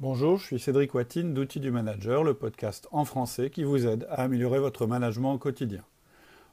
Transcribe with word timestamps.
Bonjour, 0.00 0.38
je 0.38 0.46
suis 0.46 0.58
Cédric 0.58 0.92
Watine 0.92 1.34
d'Outils 1.34 1.60
du 1.60 1.70
Manager, 1.70 2.24
le 2.24 2.34
podcast 2.34 2.88
en 2.90 3.04
français 3.04 3.48
qui 3.48 3.62
vous 3.62 3.86
aide 3.86 4.08
à 4.10 4.22
améliorer 4.22 4.58
votre 4.58 4.88
management 4.88 5.34
au 5.34 5.38
quotidien. 5.38 5.84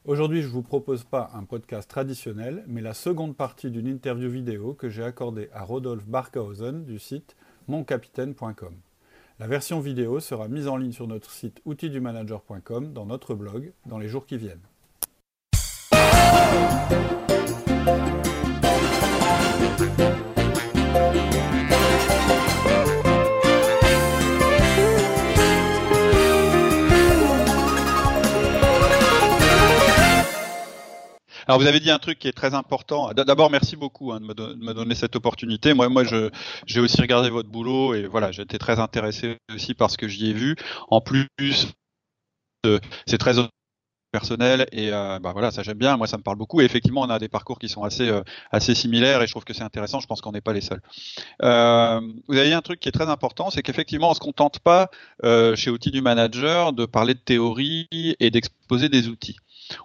Aujourd'hui, 0.04 0.42
je 0.42 0.46
ne 0.46 0.52
vous 0.52 0.62
propose 0.62 1.02
pas 1.02 1.28
un 1.34 1.42
podcast 1.42 1.90
traditionnel, 1.90 2.62
mais 2.68 2.80
la 2.80 2.94
seconde 2.94 3.36
partie 3.36 3.72
d'une 3.72 3.88
interview 3.88 4.30
vidéo 4.30 4.74
que 4.74 4.88
j'ai 4.88 5.02
accordée 5.02 5.48
à 5.52 5.64
Rodolphe 5.64 6.06
Barkhausen 6.06 6.84
du 6.84 7.00
site 7.00 7.34
moncapitaine.com. 7.66 8.76
La 9.40 9.48
version 9.48 9.80
vidéo 9.80 10.20
sera 10.20 10.46
mise 10.46 10.68
en 10.68 10.76
ligne 10.76 10.92
sur 10.92 11.08
notre 11.08 11.32
site 11.32 11.60
outildumanager.com 11.64 12.92
dans 12.92 13.06
notre 13.06 13.34
blog 13.34 13.72
dans 13.86 13.98
les 13.98 14.08
jours 14.08 14.26
qui 14.26 14.36
viennent. 14.36 14.60
Alors 31.52 31.60
vous 31.60 31.66
avez 31.66 31.80
dit 31.80 31.90
un 31.90 31.98
truc 31.98 32.18
qui 32.18 32.28
est 32.28 32.32
très 32.32 32.54
important. 32.54 33.12
D'abord, 33.12 33.50
merci 33.50 33.76
beaucoup 33.76 34.10
hein, 34.10 34.20
de, 34.20 34.54
me 34.54 34.72
donner 34.72 34.94
cette 34.94 35.16
opportunité. 35.16 35.74
Moi, 35.74 35.90
moi, 35.90 36.02
j'ai 36.64 36.80
aussi 36.80 36.98
regardé 36.98 37.28
votre 37.28 37.50
boulot 37.50 37.92
et 37.92 38.06
voilà, 38.06 38.30
été 38.30 38.56
très 38.56 38.78
intéressé 38.78 39.36
aussi 39.54 39.74
par 39.74 39.90
ce 39.90 39.98
que 39.98 40.08
j'y 40.08 40.30
ai 40.30 40.32
vu. 40.32 40.56
En 40.88 41.02
plus, 41.02 41.26
euh, 42.64 42.78
c'est 43.06 43.18
très 43.18 43.34
personnel 44.12 44.66
et 44.72 44.92
euh, 44.92 45.18
bah 45.20 45.32
voilà 45.32 45.50
ça 45.50 45.62
j'aime 45.62 45.78
bien 45.78 45.96
moi 45.96 46.06
ça 46.06 46.18
me 46.18 46.22
parle 46.22 46.36
beaucoup 46.36 46.60
et 46.60 46.64
effectivement 46.64 47.00
on 47.00 47.08
a 47.08 47.18
des 47.18 47.30
parcours 47.30 47.58
qui 47.58 47.70
sont 47.70 47.82
assez 47.82 48.10
euh, 48.10 48.20
assez 48.50 48.74
similaires 48.74 49.22
et 49.22 49.26
je 49.26 49.32
trouve 49.32 49.44
que 49.44 49.54
c'est 49.54 49.62
intéressant 49.62 50.00
je 50.00 50.06
pense 50.06 50.20
qu'on 50.20 50.32
n'est 50.32 50.42
pas 50.42 50.52
les 50.52 50.60
seuls 50.60 50.82
euh, 51.42 51.98
vous 52.28 52.36
avez 52.36 52.52
un 52.52 52.60
truc 52.60 52.78
qui 52.78 52.90
est 52.90 52.92
très 52.92 53.08
important 53.08 53.48
c'est 53.48 53.62
qu'effectivement 53.62 54.10
on 54.10 54.14
se 54.14 54.20
contente 54.20 54.58
pas 54.58 54.90
chez 55.56 55.70
outils 55.70 55.90
du 55.90 56.02
manager 56.02 56.74
de 56.74 56.84
parler 56.84 57.14
de 57.14 57.20
théorie 57.20 57.88
et 57.90 58.30
d'exposer 58.30 58.90
des 58.90 59.08
outils 59.08 59.38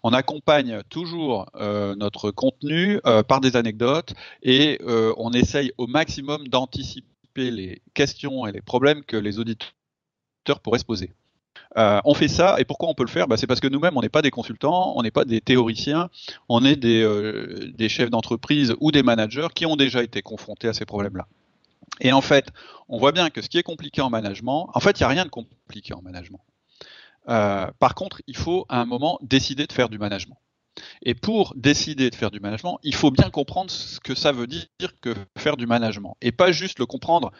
on 0.03 0.14
accompagne 0.14 0.81
toujours 0.89 1.47
euh, 1.56 1.95
notre 1.95 2.31
contenu 2.31 3.00
euh, 3.06 3.23
par 3.23 3.42
des 3.42 3.56
anecdotes 3.56 4.14
et 4.44 4.80
euh, 4.81 5.14
on 5.17 5.31
essaye 5.31 5.72
au 5.78 5.88
maximum 5.88 6.47
d'anticiper 6.47 7.52
les 7.52 7.81
questions 7.94 8.48
et 8.48 8.52
les 8.52 8.61
problèmes 8.61 9.03
que 9.03 9.17
les 9.17 9.39
auditeurs 9.39 10.59
pourraient 10.64 10.80
se 10.80 10.86
poser. 10.86 11.14
on 11.75 12.14
fait 12.14 12.28
ça 12.28 12.55
et 12.59 12.66
pourquoi 12.66 12.89
on 12.89 12.95
peut 12.95 13.03
le 13.03 13.09
faire? 13.09 13.28
Bah, 13.28 13.38
C'est 13.38 13.48
parce 13.48 13.59
que 13.59 13.67
nous-mêmes, 13.67 13.95
on 13.95 14.02
n'est 14.02 14.09
pas 14.09 14.23
des 14.23 14.31
consultants, 14.31 14.94
on 14.95 15.03
n'est 15.03 15.11
pas 15.11 15.25
des 15.25 15.42
théoriciens, 15.42 16.09
on 16.50 16.66
est 16.66 16.75
des, 16.75 17.05
des 17.75 17.89
chefs 17.89 18.09
d'entreprise 18.09 18.75
ou 18.80 18.92
des 18.92 19.03
managers 19.03 19.50
qui 19.53 19.66
ont 19.66 19.75
déjà 19.75 20.02
été 20.02 20.22
confrontés 20.22 20.67
à 20.67 20.73
ces 20.73 20.86
problèmes-là. 20.86 21.28
Et 22.00 22.11
en 22.11 22.22
fait, 22.22 22.48
on 22.89 22.98
voit 22.98 23.11
bien 23.11 23.30
que 23.30 23.42
ce 23.42 23.50
qui 23.50 23.58
est 23.58 23.64
compliqué 23.64 24.02
en 24.02 24.09
management, 24.09 24.70
en 24.73 24.80
fait, 24.80 25.00
il 25.00 25.03
n'y 25.03 25.05
a 25.05 25.09
rien 25.09 25.25
de 25.25 25.30
compliqué 25.30 25.94
en 25.94 26.02
management. 26.02 26.42
Euh, 27.30 27.67
par 27.80 27.95
contre, 27.95 28.22
il 28.28 28.38
faut 28.38 28.66
à 28.70 28.80
un 28.80 28.86
moment 28.86 29.20
décider 29.22 29.67
de 29.67 29.73
faire 29.73 29.89
du 29.89 29.97
management. 29.97 30.39
Et 31.02 31.16
pour 31.16 31.53
décider 31.56 32.09
de 32.09 32.16
faire 32.16 32.31
du 32.31 32.39
management, 32.39 32.80
il 32.83 32.95
faut 32.95 33.11
bien 33.11 33.30
comprendre 33.30 33.72
ce 33.72 34.00
que 34.00 34.16
ça 34.16 34.31
veut 34.31 34.47
dire 34.47 34.67
que 35.02 35.16
faire 35.38 35.58
du 35.58 35.66
management. 35.66 36.17
Et 36.22 36.31
pas 36.31 36.52
juste 36.52 36.80
le 36.80 36.86
comprendre 36.86 37.31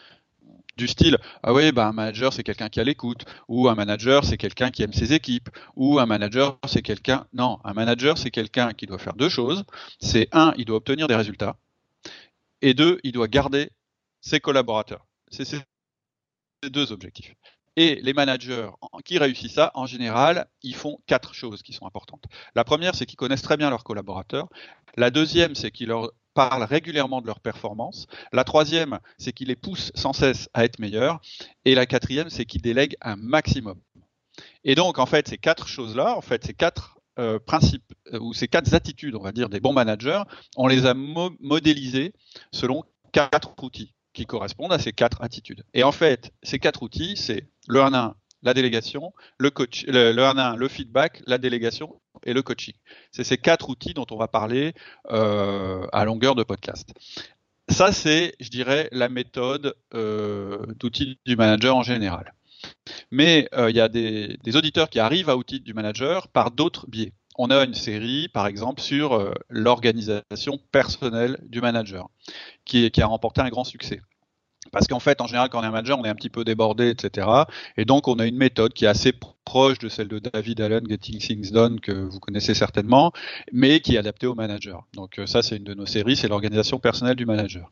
du 0.76 0.86
style 0.86 1.18
ah 1.42 1.52
oui 1.52 1.72
bah 1.72 1.88
un 1.88 1.92
manager 1.92 2.32
c'est 2.32 2.44
quelqu'un 2.44 2.68
qui 2.68 2.78
a 2.78 2.84
l'écoute 2.84 3.24
ou 3.48 3.68
un 3.68 3.74
manager 3.74 4.24
c'est 4.24 4.36
quelqu'un 4.36 4.70
qui 4.70 4.82
aime 4.82 4.92
ses 4.92 5.12
équipes. 5.12 5.50
Ou 5.76 5.98
un 5.98 6.06
manager 6.06 6.58
c'est 6.66 6.82
quelqu'un 6.82 7.26
non 7.32 7.58
un 7.64 7.74
manager 7.74 8.16
c'est 8.16 8.30
quelqu'un 8.30 8.72
qui 8.72 8.86
doit 8.86 8.98
faire 8.98 9.14
deux 9.14 9.28
choses. 9.28 9.64
C'est 10.00 10.28
un 10.32 10.54
il 10.56 10.64
doit 10.64 10.76
obtenir 10.76 11.08
des 11.08 11.16
résultats. 11.16 11.56
Et 12.62 12.74
deux 12.74 12.98
il 13.02 13.12
doit 13.12 13.28
garder 13.28 13.70
ses 14.20 14.40
collaborateurs. 14.40 15.06
C'est 15.30 15.44
ces 15.44 15.60
deux 16.70 16.92
objectifs 16.92 17.34
et 17.78 18.00
les 18.02 18.12
managers 18.12 18.70
qui 19.04 19.18
réussissent 19.18 19.54
ça, 19.54 19.70
en 19.74 19.86
général, 19.86 20.48
ils 20.64 20.74
font 20.74 20.98
quatre 21.06 21.32
choses 21.32 21.62
qui 21.62 21.72
sont 21.72 21.86
importantes. 21.86 22.24
La 22.56 22.64
première, 22.64 22.96
c'est 22.96 23.06
qu'ils 23.06 23.16
connaissent 23.16 23.42
très 23.42 23.56
bien 23.56 23.70
leurs 23.70 23.84
collaborateurs. 23.84 24.48
La 24.96 25.12
deuxième, 25.12 25.54
c'est 25.54 25.70
qu'ils 25.70 25.86
leur 25.86 26.10
parlent 26.34 26.64
régulièrement 26.64 27.20
de 27.20 27.28
leurs 27.28 27.38
performances. 27.38 28.08
La 28.32 28.42
troisième, 28.42 28.98
c'est 29.16 29.32
qu'ils 29.32 29.46
les 29.46 29.54
poussent 29.54 29.92
sans 29.94 30.12
cesse 30.12 30.50
à 30.54 30.64
être 30.64 30.80
meilleurs. 30.80 31.20
Et 31.64 31.76
la 31.76 31.86
quatrième, 31.86 32.30
c'est 32.30 32.46
qu'ils 32.46 32.62
délèguent 32.62 32.96
un 33.00 33.14
maximum. 33.14 33.80
Et 34.64 34.74
donc, 34.74 34.98
en 34.98 35.06
fait, 35.06 35.28
ces 35.28 35.38
quatre 35.38 35.68
choses-là, 35.68 36.16
en 36.16 36.20
fait, 36.20 36.44
ces 36.44 36.54
quatre 36.54 36.98
euh, 37.20 37.38
principes 37.38 37.94
euh, 38.12 38.18
ou 38.18 38.34
ces 38.34 38.48
quatre 38.48 38.74
attitudes, 38.74 39.14
on 39.14 39.22
va 39.22 39.30
dire, 39.30 39.48
des 39.48 39.60
bons 39.60 39.72
managers, 39.72 40.22
on 40.56 40.66
les 40.66 40.84
a 40.84 40.94
modélisées 40.94 42.12
selon 42.50 42.82
quatre 43.12 43.54
outils 43.62 43.94
qui 44.18 44.26
correspondent 44.26 44.72
à 44.72 44.80
ces 44.80 44.92
quatre 44.92 45.22
attitudes. 45.22 45.62
Et 45.74 45.84
en 45.84 45.92
fait, 45.92 46.32
ces 46.42 46.58
quatre 46.58 46.82
outils, 46.82 47.16
c'est 47.16 47.46
le 47.68 47.78
1-1, 47.78 48.14
la 48.42 48.52
délégation, 48.52 49.12
le, 49.38 49.50
coach, 49.50 49.84
le, 49.86 50.12
1-1, 50.12 50.56
le 50.56 50.66
feedback, 50.66 51.22
la 51.26 51.38
délégation 51.38 52.00
et 52.24 52.32
le 52.32 52.42
coaching. 52.42 52.74
C'est 53.12 53.22
ces 53.22 53.38
quatre 53.38 53.70
outils 53.70 53.94
dont 53.94 54.06
on 54.10 54.16
va 54.16 54.26
parler 54.26 54.74
euh, 55.12 55.86
à 55.92 56.04
longueur 56.04 56.34
de 56.34 56.42
podcast. 56.42 56.90
Ça, 57.68 57.92
c'est, 57.92 58.34
je 58.40 58.48
dirais, 58.48 58.88
la 58.90 59.08
méthode 59.08 59.76
euh, 59.94 60.66
d'outils 60.80 61.20
du 61.24 61.36
manager 61.36 61.76
en 61.76 61.84
général. 61.84 62.34
Mais 63.12 63.48
euh, 63.54 63.70
il 63.70 63.76
y 63.76 63.80
a 63.80 63.88
des, 63.88 64.36
auditeurs 64.56 64.90
qui 64.90 64.98
arrivent 64.98 65.30
à 65.30 65.36
outils 65.36 65.60
du 65.60 65.74
manager 65.74 66.26
par 66.26 66.50
d'autres 66.50 66.88
biais. 66.88 67.12
On 67.38 67.50
a 67.50 67.64
une 67.64 67.74
série, 67.74 68.28
par 68.28 68.46
exemple, 68.46 68.80
sur 68.80 69.32
l'organisation 69.48 70.58
personnelle 70.72 71.38
du 71.42 71.60
manager, 71.60 72.08
qui, 72.64 72.90
a 73.00 73.06
remporté 73.06 73.40
un 73.40 73.48
grand 73.48 73.64
succès. 73.64 74.00
Parce 74.72 74.86
qu'en 74.86 75.00
fait, 75.00 75.20
en 75.20 75.26
général, 75.26 75.48
quand 75.48 75.60
on 75.60 75.62
est 75.62 75.66
un 75.66 75.70
manager, 75.70 75.98
on 75.98 76.04
est 76.04 76.08
un 76.08 76.14
petit 76.14 76.30
peu 76.30 76.44
débordé, 76.44 76.90
etc. 76.90 77.26
Et 77.76 77.84
donc, 77.84 78.08
on 78.08 78.18
a 78.18 78.26
une 78.26 78.36
méthode 78.36 78.72
qui 78.72 78.84
est 78.84 78.88
assez 78.88 79.12
proche 79.44 79.78
de 79.78 79.88
celle 79.88 80.08
de 80.08 80.18
David 80.18 80.60
Allen, 80.60 80.86
Getting 80.86 81.18
Things 81.18 81.52
Done, 81.52 81.80
que 81.80 81.92
vous 81.92 82.20
connaissez 82.20 82.54
certainement, 82.54 83.12
mais 83.52 83.80
qui 83.80 83.94
est 83.94 83.98
adaptée 83.98 84.26
au 84.26 84.34
manager. 84.34 84.86
Donc, 84.94 85.18
euh, 85.18 85.26
ça, 85.26 85.42
c'est 85.42 85.56
une 85.56 85.64
de 85.64 85.74
nos 85.74 85.86
séries, 85.86 86.16
c'est 86.16 86.28
l'organisation 86.28 86.78
personnelle 86.78 87.16
du 87.16 87.24
manager. 87.24 87.70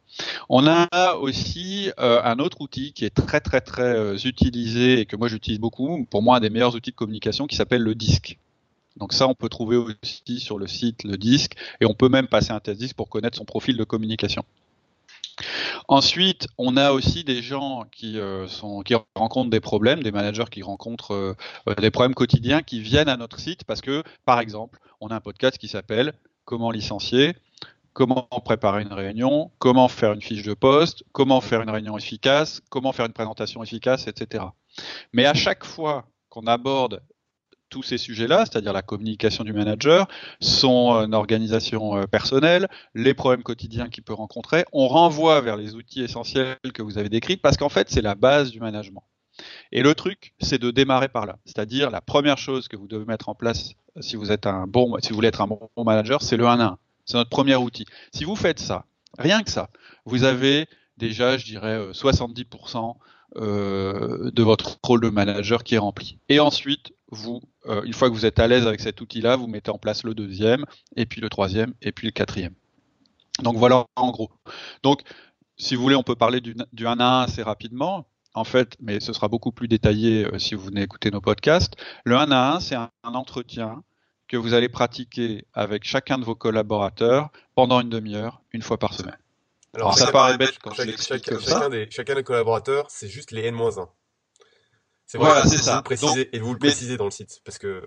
On 0.48 0.66
a 0.66 1.14
aussi 1.16 1.90
euh, 1.98 2.20
un 2.24 2.38
autre 2.38 2.60
outil 2.60 2.92
qui 2.92 3.04
est 3.04 3.14
très, 3.14 3.40
très, 3.40 3.60
très 3.60 3.94
euh, 3.94 4.16
utilisé 4.16 5.00
et 5.00 5.06
que 5.06 5.16
moi, 5.16 5.28
j'utilise 5.28 5.60
beaucoup, 5.60 6.06
pour 6.10 6.22
moi, 6.22 6.36
un 6.36 6.40
des 6.40 6.50
meilleurs 6.50 6.74
outils 6.74 6.92
de 6.92 6.96
communication 6.96 7.46
qui 7.46 7.56
s'appelle 7.56 7.82
le 7.82 7.94
disque. 7.94 8.38
Donc 8.96 9.12
ça, 9.12 9.28
on 9.28 9.34
peut 9.34 9.48
trouver 9.48 9.76
aussi 9.76 10.40
sur 10.40 10.58
le 10.58 10.66
site 10.66 11.04
le 11.04 11.16
disque 11.16 11.52
et 11.80 11.86
on 11.86 11.94
peut 11.94 12.08
même 12.08 12.28
passer 12.28 12.52
un 12.52 12.60
test 12.60 12.78
disque 12.78 12.96
pour 12.96 13.08
connaître 13.08 13.36
son 13.36 13.44
profil 13.44 13.76
de 13.76 13.84
communication. 13.84 14.44
Ensuite, 15.88 16.48
on 16.58 16.76
a 16.76 16.92
aussi 16.92 17.22
des 17.22 17.42
gens 17.42 17.84
qui, 17.92 18.18
euh, 18.18 18.46
rencontrent 19.14 19.50
des 19.50 19.60
problèmes, 19.60 20.02
des 20.02 20.12
managers 20.12 20.46
qui 20.50 20.62
rencontrent 20.62 21.12
euh, 21.12 21.34
euh, 21.68 21.74
des 21.74 21.90
problèmes 21.90 22.14
quotidiens, 22.14 22.62
qui 22.62 22.80
viennent 22.80 23.08
à 23.08 23.16
notre 23.16 23.38
site 23.38 23.64
parce 23.64 23.80
que, 23.80 24.02
par 24.24 24.40
exemple, 24.40 24.78
on 25.00 25.08
a 25.08 25.16
un 25.16 25.20
podcast 25.20 25.58
qui 25.58 25.68
s'appelle 25.68 26.14
Comment 26.44 26.70
licencier, 26.70 27.34
comment 27.92 28.28
préparer 28.44 28.82
une 28.82 28.92
réunion, 28.92 29.50
comment 29.58 29.88
faire 29.88 30.12
une 30.12 30.22
fiche 30.22 30.42
de 30.42 30.54
poste, 30.54 31.02
comment 31.12 31.40
faire 31.40 31.60
une 31.60 31.70
réunion 31.70 31.98
efficace, 31.98 32.62
comment 32.70 32.92
faire 32.92 33.06
une 33.06 33.12
présentation 33.12 33.62
efficace, 33.62 34.06
etc. 34.06 34.44
Mais 35.12 35.26
à 35.26 35.34
chaque 35.34 35.64
fois 35.64 36.06
qu'on 36.28 36.46
aborde 36.46 37.02
tous 37.76 37.82
ces 37.82 37.98
sujets-là, 37.98 38.46
c'est-à-dire 38.46 38.72
la 38.72 38.80
communication 38.80 39.44
du 39.44 39.52
manager, 39.52 40.08
son 40.40 40.94
euh, 40.94 41.12
organisation 41.14 41.98
euh, 41.98 42.06
personnelle, 42.06 42.68
les 42.94 43.12
problèmes 43.12 43.42
quotidiens 43.42 43.90
qu'il 43.90 44.02
peut 44.02 44.14
rencontrer, 44.14 44.64
on 44.72 44.88
renvoie 44.88 45.42
vers 45.42 45.58
les 45.58 45.74
outils 45.74 46.00
essentiels 46.00 46.56
que 46.72 46.80
vous 46.80 46.96
avez 46.96 47.10
décrits 47.10 47.36
parce 47.36 47.58
qu'en 47.58 47.68
fait, 47.68 47.90
c'est 47.90 48.00
la 48.00 48.14
base 48.14 48.50
du 48.50 48.60
management. 48.60 49.04
Et 49.72 49.82
le 49.82 49.94
truc, 49.94 50.32
c'est 50.40 50.58
de 50.58 50.70
démarrer 50.70 51.08
par 51.08 51.26
là. 51.26 51.36
C'est-à-dire, 51.44 51.90
la 51.90 52.00
première 52.00 52.38
chose 52.38 52.66
que 52.66 52.76
vous 52.76 52.88
devez 52.88 53.04
mettre 53.04 53.28
en 53.28 53.34
place 53.34 53.74
si 54.00 54.16
vous 54.16 54.32
êtes 54.32 54.46
un 54.46 54.66
bon, 54.66 54.96
si 55.02 55.10
vous 55.10 55.16
voulez 55.16 55.28
être 55.28 55.42
un 55.42 55.46
bon 55.46 55.68
manager, 55.76 56.22
c'est 56.22 56.38
le 56.38 56.46
1 56.46 56.58
1. 56.58 56.78
C'est 57.04 57.18
notre 57.18 57.28
premier 57.28 57.56
outil. 57.56 57.84
Si 58.14 58.24
vous 58.24 58.36
faites 58.36 58.58
ça, 58.58 58.86
rien 59.18 59.42
que 59.42 59.50
ça, 59.50 59.68
vous 60.06 60.24
avez 60.24 60.66
déjà, 60.96 61.36
je 61.36 61.44
dirais, 61.44 61.90
70% 61.92 62.94
euh, 63.36 64.30
de 64.30 64.42
votre 64.42 64.78
rôle 64.82 65.02
de 65.02 65.10
manager 65.10 65.62
qui 65.62 65.74
est 65.74 65.78
rempli. 65.78 66.18
Et 66.30 66.40
ensuite, 66.40 66.95
vous, 67.10 67.40
euh, 67.66 67.82
une 67.82 67.92
fois 67.92 68.08
que 68.08 68.14
vous 68.14 68.26
êtes 68.26 68.38
à 68.38 68.48
l'aise 68.48 68.66
avec 68.66 68.80
cet 68.80 69.00
outil-là, 69.00 69.36
vous 69.36 69.46
mettez 69.46 69.70
en 69.70 69.78
place 69.78 70.02
le 70.02 70.14
deuxième, 70.14 70.64
et 70.96 71.06
puis 71.06 71.20
le 71.20 71.28
troisième, 71.28 71.74
et 71.82 71.92
puis 71.92 72.06
le 72.06 72.12
quatrième. 72.12 72.54
Donc 73.42 73.56
voilà 73.56 73.86
en 73.96 74.10
gros. 74.10 74.30
Donc, 74.82 75.02
si 75.56 75.74
vous 75.74 75.82
voulez, 75.82 75.96
on 75.96 76.02
peut 76.02 76.16
parler 76.16 76.40
du, 76.40 76.54
1 76.78 77.00
à 77.00 77.04
1 77.04 77.22
assez 77.22 77.42
rapidement. 77.42 78.06
En 78.34 78.44
fait, 78.44 78.76
mais 78.80 79.00
ce 79.00 79.14
sera 79.14 79.28
beaucoup 79.28 79.50
plus 79.50 79.66
détaillé 79.66 80.26
euh, 80.26 80.38
si 80.38 80.54
vous 80.54 80.66
venez 80.66 80.82
écouter 80.82 81.10
nos 81.10 81.22
podcasts. 81.22 81.74
Le 82.04 82.16
1 82.16 82.30
à 82.30 82.56
1, 82.56 82.60
c'est 82.60 82.74
un, 82.74 82.90
entretien 83.04 83.82
que 84.28 84.36
vous 84.36 84.52
allez 84.52 84.68
pratiquer 84.68 85.46
avec 85.54 85.84
chacun 85.84 86.18
de 86.18 86.24
vos 86.24 86.34
collaborateurs 86.34 87.30
pendant 87.54 87.80
une 87.80 87.88
demi-heure, 87.88 88.42
une 88.52 88.60
fois 88.60 88.78
par 88.78 88.92
semaine. 88.92 89.16
Alors, 89.74 89.96
ça 89.96 90.10
paraît 90.10 90.36
bête 90.36 90.58
quand 90.62 90.74
je 90.74 90.82
l'explique 90.82 91.24
comme 91.24 91.40
ça. 91.40 91.60
Chacun 91.60 91.68
des, 91.70 91.88
chacun 91.90 92.14
des 92.14 92.22
collaborateurs, 92.22 92.86
c'est 92.90 93.08
juste 93.08 93.30
les 93.30 93.46
N-1. 93.46 93.88
C'est 95.06 95.18
voilà, 95.18 95.46
c'est 95.46 95.58
ça. 95.58 95.82
Et 96.32 96.38
vous 96.38 96.52
le 96.52 96.58
précisez 96.58 96.96
dans 96.96 97.04
le 97.04 97.10
site, 97.10 97.40
parce 97.44 97.58
que. 97.58 97.86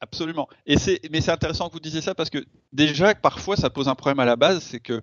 Absolument. 0.00 0.48
Et 0.66 0.78
c'est, 0.78 1.00
mais 1.10 1.20
c'est 1.20 1.32
intéressant 1.32 1.68
que 1.68 1.72
vous 1.72 1.80
disiez 1.80 2.00
ça 2.00 2.14
parce 2.14 2.30
que 2.30 2.44
déjà, 2.72 3.16
parfois, 3.16 3.56
ça 3.56 3.68
pose 3.68 3.88
un 3.88 3.96
problème 3.96 4.20
à 4.20 4.24
la 4.24 4.36
base, 4.36 4.62
c'est 4.62 4.78
que 4.78 5.02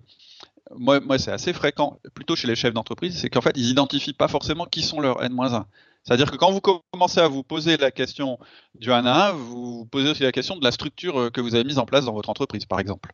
moi, 0.74 1.00
moi 1.00 1.18
c'est 1.18 1.32
assez 1.32 1.52
fréquent, 1.52 2.00
plutôt 2.14 2.34
chez 2.34 2.46
les 2.46 2.56
chefs 2.56 2.72
d'entreprise, 2.72 3.18
c'est 3.18 3.28
qu'en 3.28 3.42
fait, 3.42 3.52
ils 3.56 3.68
identifient 3.68 4.14
pas 4.14 4.28
forcément 4.28 4.64
qui 4.64 4.82
sont 4.82 5.00
leurs 5.00 5.22
N-1. 5.22 5.66
C'est-à-dire 6.02 6.30
que 6.30 6.36
quand 6.36 6.52
vous 6.52 6.60
commencez 6.60 7.20
à 7.20 7.28
vous 7.28 7.42
poser 7.42 7.76
la 7.76 7.90
question 7.90 8.38
du 8.74 8.92
1 8.92 9.04
à 9.06 9.30
1, 9.30 9.32
vous 9.32 9.78
vous 9.78 9.86
posez 9.86 10.10
aussi 10.10 10.22
la 10.22 10.32
question 10.32 10.56
de 10.56 10.64
la 10.64 10.70
structure 10.70 11.20
euh, 11.20 11.30
que 11.30 11.40
vous 11.40 11.54
avez 11.54 11.64
mise 11.64 11.78
en 11.78 11.84
place 11.84 12.04
dans 12.04 12.12
votre 12.12 12.30
entreprise, 12.30 12.64
par 12.64 12.78
exemple. 12.78 13.12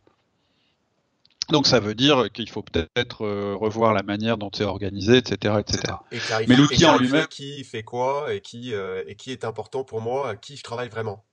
Donc 1.53 1.67
ça 1.67 1.81
veut 1.81 1.95
dire 1.95 2.33
qu'il 2.33 2.49
faut 2.49 2.63
peut-être 2.63 3.27
euh, 3.27 3.55
revoir 3.55 3.93
la 3.93 4.03
manière 4.03 4.39
dont 4.39 4.51
c'est 4.55 4.65
organisé, 4.65 5.19
etc., 5.19 5.57
etc. 5.61 5.95
Et 6.11 6.19
Mais 6.49 6.57
l'outil 6.57 6.87
en 6.87 6.97
lui-même, 6.97 7.27
qui 7.27 7.63
fait 7.63 7.83
quoi 7.83 8.33
et 8.33 8.41
qui 8.41 8.73
euh, 8.73 9.05
et 9.07 9.17
qui 9.17 9.31
est 9.33 9.45
important 9.45 9.85
pour 9.85 10.01
moi, 10.01 10.31
à 10.31 10.37
qui 10.37 10.57
je 10.57 10.63
travaille 10.63 10.89
vraiment. 10.89 11.27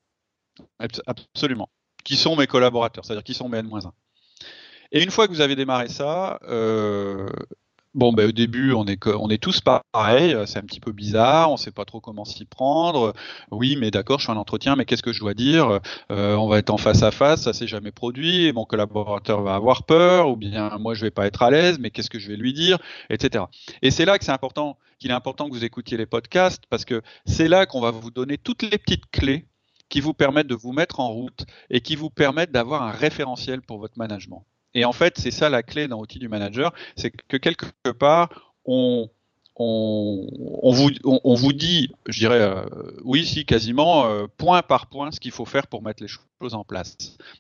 Absolument. 1.08 1.70
Qui 2.04 2.18
sont 2.18 2.36
mes 2.36 2.48
collaborateurs, 2.48 3.06
c'est-à-dire 3.06 3.24
qui 3.24 3.34
sont 3.34 3.48
mes 3.48 3.60
N-1. 3.60 3.92
Et 4.92 5.02
une 5.02 5.10
fois 5.10 5.26
que 5.28 5.32
vous 5.32 5.42
avez 5.42 5.56
démarré 5.56 5.88
ça, 5.88 6.40
euh, 6.44 7.30
Bon, 7.96 8.14
ben, 8.14 8.30
au 8.30 8.32
début, 8.32 8.72
on 8.74 8.86
est, 8.86 9.04
on 9.08 9.30
est 9.30 9.42
tous 9.42 9.62
pareils, 9.62 10.36
c'est 10.46 10.60
un 10.60 10.64
petit 10.64 10.80
peu 10.80 10.92
bizarre, 10.92 11.52
on 11.52 11.58
sait 11.58 11.72
pas 11.72 11.86
trop 11.86 12.00
comment 12.00 12.24
s'y 12.24 12.46
prendre. 12.46 13.14
Oui, 13.50 13.78
mais 13.78 13.90
d'accord, 13.90 14.20
je 14.20 14.26
suis 14.26 14.32
un 14.32 14.38
entretien, 14.38 14.76
mais 14.76 14.86
qu'est-ce 14.86 15.02
que 15.02 15.12
je 15.12 15.20
dois 15.20 15.34
dire? 15.34 15.80
Euh, 16.12 16.36
On 16.36 16.48
va 16.48 16.60
être 16.60 16.70
en 16.70 16.78
face 16.78 17.02
à 17.02 17.10
face, 17.10 17.42
ça 17.44 17.54
s'est 17.54 17.68
jamais 17.68 17.92
produit, 17.92 18.46
et 18.46 18.54
mon 18.54 18.66
collaborateur 18.66 19.42
va 19.42 19.56
avoir 19.56 19.84
peur, 19.86 20.30
ou 20.30 20.36
bien 20.36 20.78
moi 20.80 20.94
je 20.94 21.02
vais 21.02 21.12
pas 21.12 21.26
être 21.26 21.42
à 21.42 21.50
l'aise, 21.50 21.80
mais 21.80 21.90
qu'est-ce 21.90 22.12
que 22.12 22.20
je 22.20 22.28
vais 22.30 22.38
lui 22.38 22.54
dire, 22.54 22.78
etc. 23.10 23.46
Et 23.82 23.90
c'est 23.90 24.06
là 24.06 24.20
que 24.20 24.26
c'est 24.26 24.32
important, 24.32 24.78
qu'il 25.00 25.10
est 25.10 25.14
important 25.16 25.50
que 25.50 25.56
vous 25.56 25.66
écoutiez 25.66 25.98
les 25.98 26.06
podcasts, 26.06 26.64
parce 26.70 26.86
que 26.86 27.02
c'est 27.26 27.48
là 27.48 27.66
qu'on 27.66 27.82
va 27.82 27.90
vous 27.90 28.12
donner 28.12 28.38
toutes 28.38 28.62
les 28.62 28.78
petites 28.78 29.10
clés 29.12 29.48
qui 29.90 30.00
vous 30.00 30.14
permettent 30.14 30.48
de 30.48 30.56
vous 30.56 30.74
mettre 30.74 31.00
en 31.00 31.10
route 31.10 31.46
et 31.72 31.82
qui 31.82 31.96
vous 31.96 32.12
permettent 32.12 32.52
d'avoir 32.52 32.84
un 32.84 32.92
référentiel 32.92 33.64
pour 33.64 33.80
votre 33.80 33.98
management. 33.98 34.46
Et 34.74 34.86
en 34.86 34.94
fait, 34.94 35.18
c'est 35.18 35.32
ça 35.32 35.50
la 35.50 35.64
clé 35.64 35.88
dans 35.88 36.00
l'outil 36.00 36.20
du 36.20 36.28
manager, 36.28 36.74
c'est 36.96 37.12
que 37.12 37.38
quelque 37.38 37.92
part, 37.92 38.30
on, 38.66 39.10
on, 39.60 40.28
on, 40.64 40.72
vous, 40.72 40.90
on, 41.04 41.36
vous 41.36 41.54
dit, 41.54 41.92
je 42.08 42.20
dirais, 42.20 42.40
euh, 42.40 42.64
oui, 43.04 43.26
si, 43.26 43.46
quasiment, 43.46 44.06
euh, 44.06 44.26
point 44.38 44.62
par 44.62 44.88
point, 44.88 45.12
ce 45.12 45.20
qu'il 45.20 45.32
faut 45.32 45.46
faire 45.46 45.68
pour 45.68 45.84
mettre 45.84 46.02
les 46.02 46.08
choses 46.08 46.54
en 46.54 46.64
place. 46.64 46.96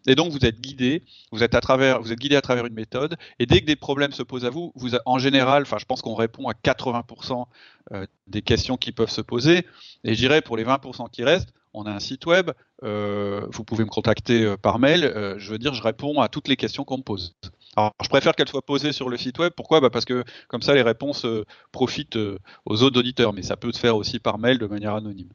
Et 0.06 0.16
donc, 0.16 0.31
vous 0.31 0.46
êtes 0.46 0.60
guidé, 0.60 1.04
vous 1.31 1.44
êtes 1.44 1.56
à 1.56 1.62
travers, 1.62 2.02
vous 2.02 2.12
êtes 2.12 2.20
guidé 2.20 2.36
à 2.36 2.42
travers 2.42 2.66
une 2.66 2.74
méthode, 2.74 3.16
et 3.40 3.46
dès 3.46 3.62
que 3.62 3.66
des 3.66 3.78
problèmes 3.78 4.12
se 4.12 4.22
posent 4.22 4.46
à 4.46 4.50
vous, 4.50 4.74
vous 4.75 4.92
en 5.06 5.18
général, 5.18 5.64
enfin, 5.64 5.78
je 5.80 5.86
pense 5.86 6.02
qu'on 6.02 6.16
répond 6.16 6.50
à 6.50 6.54
80% 6.54 7.46
euh, 7.94 8.06
des 8.28 8.42
questions 8.42 8.75
qui 8.75 8.92
peuvent 8.92 9.10
se 9.10 9.22
poser, 9.22 9.66
et 10.04 10.14
je 10.14 10.20
dirais 10.20 10.42
pour 10.42 10.58
les 10.58 10.66
20% 10.66 11.10
qui 11.10 11.24
restent, 11.24 11.54
on 11.74 11.86
a 11.86 11.92
un 11.92 12.00
site 12.00 12.25
web, 12.25 12.51
euh, 12.83 13.45
vous 13.51 13.63
pouvez 13.63 13.83
me 13.83 13.89
contacter 13.89 14.44
euh, 14.44 14.57
par 14.57 14.80
mail, 14.80 15.04
euh, 15.04 15.36
je 15.38 15.51
veux 15.51 15.57
dire, 15.57 15.74
je 15.74 15.83
réponds 15.83 16.21
à 16.21 16.27
toutes 16.27 16.48
les 16.48 16.56
questions 16.56 16.83
qu'on 16.83 16.98
me 16.98 17.04
pose. 17.04 17.36
Alors, 17.75 17.94
je 18.01 18.10
préfère 18.10 18.33
qu'elles 18.36 18.50
soient 18.50 18.66
posées 18.66 18.92
sur 18.92 19.10
le 19.10 19.18
site 19.18 19.38
web. 19.39 19.54
Pourquoi? 19.56 19.80
Bah 19.80 19.89
Parce 19.89 20.06
que 20.06 20.24
comme 20.48 20.62
ça, 20.62 20.74
les 20.74 20.81
réponses 20.81 21.25
profitent 21.71 22.18
aux 22.66 22.83
autres 22.83 23.00
auditeurs, 23.00 23.31
mais 23.31 23.44
ça 23.44 23.57
peut 23.57 23.71
se 23.71 23.80
faire 23.80 23.95
aussi 23.95 24.19
par 24.19 24.39
mail 24.39 24.57
de 24.57 24.66
manière 24.66 24.95
anonyme. 24.95 25.30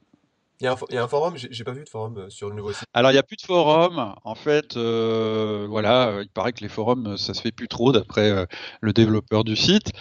Il 0.61 0.65
y, 0.65 0.69
a 0.69 1.03
un, 1.03 1.09
forum, 1.09 1.35
j'ai 1.37 1.65
pas 1.65 1.73
vu 1.73 1.85
de 1.85 1.89
forum 1.89 2.31
sur 2.31 2.49
le 2.49 2.55
nouveau 2.55 2.73
site. 2.73 2.85
Alors 2.95 3.11
il 3.11 3.15
n'y 3.15 3.19
a 3.19 3.25
plus 3.25 3.37
de 3.37 3.43
forum. 3.43 4.15
En 4.25 4.35
fait, 4.35 4.77
voilà, 4.77 6.21
il 6.23 6.29
paraît 6.29 6.53
que 6.53 6.61
les 6.61 6.69
forums, 6.69 7.17
ça 7.17 7.35
se 7.35 7.41
fait 7.41 7.53
plus 7.53 7.69
trop 7.69 7.93
d'après 7.93 8.47
le 8.81 8.93
développeur 8.93 9.45
du 9.45 9.57
site. 9.57 9.93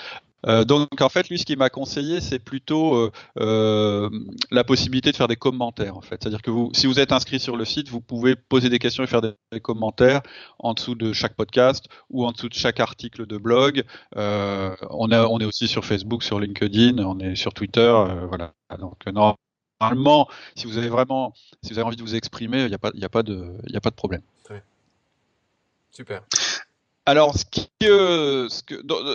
Euh, 0.48 0.64
donc 0.64 1.02
en 1.02 1.10
fait, 1.10 1.30
lui, 1.30 1.40
ce 1.40 1.46
qu'il 1.46 1.58
m'a 1.58 1.70
conseillé, 1.70 2.22
c'est 2.22 2.40
plutôt 2.40 2.96
euh, 2.96 3.12
euh, 3.40 4.10
la 4.52 4.64
possibilité 4.64 5.12
de 5.12 5.16
faire 5.16 5.28
des 5.28 5.36
commentaires. 5.36 5.98
En 5.98 6.02
fait, 6.02 6.22
c'est-à-dire 6.22 6.42
que 6.42 6.52
vous, 6.52 6.72
si 6.74 6.88
vous 6.88 7.00
êtes 7.00 7.12
inscrit 7.12 7.40
sur 7.40 7.56
le 7.56 7.66
site, 7.66 7.90
vous 7.90 8.02
pouvez 8.02 8.36
poser 8.36 8.70
des 8.70 8.80
questions 8.80 9.04
et 9.04 9.08
faire 9.08 9.22
des, 9.22 9.34
commentaires 9.62 10.22
en 10.60 10.74
dessous 10.74 10.96
de 10.96 11.14
chaque 11.14 11.36
podcast 11.36 11.86
ou 12.10 12.26
en 12.26 12.32
dessous 12.32 12.50
de 12.50 12.54
chaque 12.54 12.80
article 12.80 13.26
de 13.26 13.38
blog. 13.38 13.84
on, 14.16 15.12
on 15.12 15.40
est 15.40 15.46
aussi 15.46 15.68
sur 15.68 15.86
Facebook, 15.86 16.24
sur 16.24 16.40
LinkedIn, 16.40 16.98
on 17.04 17.20
est 17.20 17.36
sur 17.36 17.54
Twitter, 17.54 17.92
voilà. 18.28 18.54
Donc 18.80 19.06
normalement, 19.06 20.28
si 20.56 20.66
vous 20.66 20.78
avez 20.78 20.90
vraiment, 20.90 21.34
si 21.62 21.72
vous 21.72 21.80
avez 21.80 21.88
envie 21.88 21.96
de 21.96 22.02
vous 22.02 22.16
exprimer, 22.16 22.64
il 22.64 22.70
n'y 22.70 22.74
a 22.74 22.80
a 22.82 23.06
a 23.06 23.10
pas 23.10 23.24
de 23.24 23.96
problème. 23.96 24.22
Super. 25.92 26.24
Alors, 27.06 27.38
ce 27.38 27.44
qui, 27.44 27.68
euh, 27.84 28.48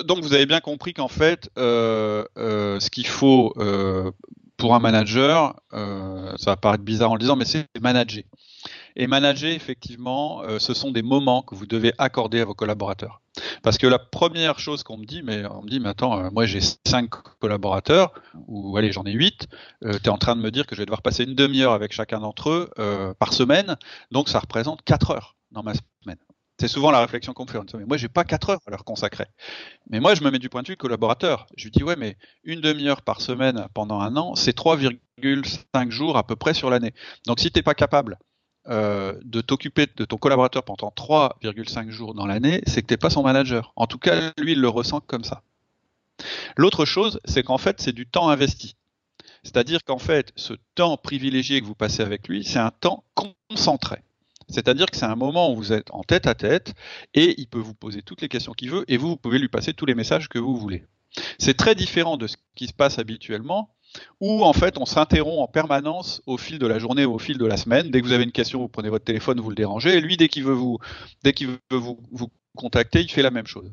donc 0.05 0.21
vous 0.21 0.35
avez 0.35 0.45
bien 0.45 0.61
compris 0.61 0.93
qu'en 0.93 1.09
fait, 1.09 1.51
euh, 1.57 2.25
euh, 2.37 2.79
ce 2.81 2.91
qu'il 2.91 3.07
faut 3.07 3.55
euh, 3.57 4.11
pour 4.59 4.75
un 4.75 4.79
manager, 4.79 5.55
euh, 5.73 6.35
ça 6.37 6.51
va 6.51 6.57
paraître 6.57 6.85
bizarre 6.85 7.11
en 7.11 7.15
le 7.15 7.21
disant, 7.21 7.37
mais 7.37 7.47
c'est 7.47 7.67
manager. 7.81 8.25
Et 8.97 9.07
manager, 9.07 9.53
effectivement, 9.53 10.43
euh, 10.43 10.59
ce 10.59 10.75
sont 10.75 10.91
des 10.91 11.01
moments 11.01 11.41
que 11.41 11.55
vous 11.55 11.67
devez 11.67 11.95
accorder 11.97 12.41
à 12.41 12.45
vos 12.45 12.53
collaborateurs. 12.53 13.23
Parce 13.63 13.79
que 13.79 13.87
la 13.87 13.99
première 13.99 14.59
chose 14.59 14.83
qu'on 14.83 14.99
me 14.99 15.07
dit, 15.07 15.23
mais 15.23 15.47
on 15.47 15.63
me 15.63 15.69
dit, 15.69 15.81
mais 15.81 15.89
attends, 15.89 16.31
moi 16.33 16.45
j'ai 16.45 16.61
cinq 16.61 17.09
collaborateurs, 17.39 18.13
ou 18.49 18.77
allez, 18.77 18.93
j'en 18.93 19.05
ai 19.05 19.13
huit, 19.13 19.47
tu 19.81 19.89
es 19.89 20.09
en 20.09 20.19
train 20.19 20.37
de 20.37 20.43
me 20.43 20.51
dire 20.51 20.67
que 20.67 20.75
je 20.75 20.83
vais 20.83 20.87
devoir 20.87 21.03
passer 21.03 21.25
une 21.25 21.37
demi-heure 21.37 21.73
avec 21.73 21.93
chacun 21.93 22.19
d'entre 22.19 22.51
eux 22.51 23.15
par 23.21 23.33
semaine, 23.33 23.77
donc 24.11 24.29
ça 24.29 24.41
représente 24.41 24.83
quatre 24.83 25.13
heures 25.13 25.37
dans 25.53 25.63
ma 25.63 25.73
semaine. 25.75 26.19
C'est 26.61 26.69
souvent 26.69 26.91
la 26.91 27.01
réflexion 27.01 27.33
qu'on 27.33 27.47
fait. 27.47 27.59
Mais 27.75 27.85
moi, 27.85 27.97
j'ai 27.97 28.09
pas 28.09 28.25
4 28.25 28.51
heures 28.51 28.61
à 28.67 28.71
leur 28.71 28.85
consacrer. 28.85 29.27
Mais 29.91 30.01
moi, 30.01 30.15
je 30.15 30.25
me 30.25 30.31
mets 30.31 30.41
du 30.41 30.49
point 30.49 30.63
de 30.63 30.69
vue 30.69 30.77
collaborateur. 30.77 31.47
Je 31.57 31.65
lui 31.65 31.71
dis, 31.71 31.85
ouais, 31.85 31.95
mais 31.97 32.17
une 32.43 32.61
demi-heure 32.61 33.03
par 33.03 33.21
semaine 33.21 33.69
pendant 33.75 34.01
un 34.01 34.17
an, 34.17 34.35
c'est 34.35 34.57
3,5 34.57 35.91
jours 35.91 36.17
à 36.17 36.27
peu 36.27 36.35
près 36.35 36.55
sur 36.55 36.69
l'année. 36.69 36.93
Donc, 37.27 37.39
si 37.39 37.53
tu 37.53 37.59
n'es 37.59 37.63
pas 37.63 37.75
capable 37.75 38.19
euh, 38.69 39.17
de 39.25 39.41
t'occuper 39.41 39.87
de 39.97 40.05
ton 40.05 40.17
collaborateur 40.17 40.65
pendant 40.65 40.93
3,5 40.97 41.91
jours 41.91 42.15
dans 42.15 42.27
l'année, 42.27 42.61
c'est 42.67 42.83
que 42.83 42.89
tu 42.89 42.95
n'es 42.95 42.99
pas 42.99 43.11
son 43.11 43.23
manager. 43.23 43.73
En 43.77 43.87
tout 43.87 43.99
cas, 43.99 44.33
lui, 44.37 44.53
il 44.53 44.61
le 44.61 44.69
ressent 44.69 45.01
comme 45.01 45.25
ça. 45.25 45.43
L'autre 46.57 46.85
chose, 46.85 47.21
c'est 47.25 47.45
qu'en 47.45 47.59
fait, 47.59 47.81
c'est 47.81 47.93
du 47.93 48.07
temps 48.07 48.29
investi. 48.29 48.75
C'est-à-dire 49.45 49.85
qu'en 49.85 49.99
fait, 49.99 50.33
ce 50.35 50.55
temps 50.75 50.97
privilégié 50.97 51.61
que 51.61 51.67
vous 51.67 51.77
passez 51.77 52.03
avec 52.03 52.27
lui, 52.27 52.45
c'est 52.45 52.59
un 52.59 52.73
temps 52.73 53.05
concentré. 53.15 54.03
C'est-à-dire 54.49 54.87
que 54.87 54.97
c'est 54.97 55.07
un 55.07 55.17
moment 55.17 55.53
où 55.53 55.57
vous 55.57 55.73
êtes 55.73 55.91
en 55.91 56.03
tête 56.03 56.27
à 56.27 56.35
tête 56.35 56.75
et 57.15 57.35
il 57.41 57.47
peut 57.47 57.59
vous 57.59 57.75
poser 57.75 58.03
toutes 58.03 58.23
les 58.23 58.29
questions 58.29 58.53
qu'il 58.53 58.71
veut 58.71 58.85
et 58.89 58.97
vous, 58.97 59.09
vous 59.09 59.17
pouvez 59.17 59.39
lui 59.39 59.49
passer 59.49 59.75
tous 59.75 59.87
les 59.87 59.95
messages 59.95 60.29
que 60.29 60.39
vous 60.39 60.57
voulez. 60.57 60.85
C'est 61.39 61.57
très 61.57 61.75
différent 61.75 62.17
de 62.17 62.27
ce 62.27 62.37
qui 62.55 62.67
se 62.67 62.73
passe 62.73 62.99
habituellement 62.99 63.75
où 64.21 64.45
en 64.45 64.53
fait 64.53 64.77
on 64.79 64.85
s'interrompt 64.85 65.41
en 65.41 65.49
permanence 65.49 66.23
au 66.27 66.37
fil 66.37 66.59
de 66.59 66.67
la 66.67 66.79
journée 66.79 67.07
ou 67.07 67.15
au 67.15 67.19
fil 67.19 67.39
de 67.39 67.47
la 67.47 67.57
semaine. 67.57 67.91
Dès 67.91 68.01
que 68.01 68.07
vous 68.07 68.13
avez 68.13 68.25
une 68.25 68.33
question, 68.33 68.61
vous 68.61 68.69
prenez 68.69 68.91
votre 68.91 69.05
téléphone, 69.05 69.41
vous 69.41 69.51
le 69.51 69.57
dérangez 69.57 69.97
et 69.97 70.01
lui, 70.01 70.17
dès 70.17 70.29
qu'il 70.29 70.45
veut 70.45 70.55
vous, 70.55 70.79
dès 71.23 71.33
qu'il 71.33 71.49
veut 71.49 71.59
vous, 71.71 71.99
vous 72.13 72.31
contacter, 72.57 73.01
il 73.01 73.11
fait 73.11 73.23
la 73.23 73.31
même 73.31 73.47
chose 73.47 73.71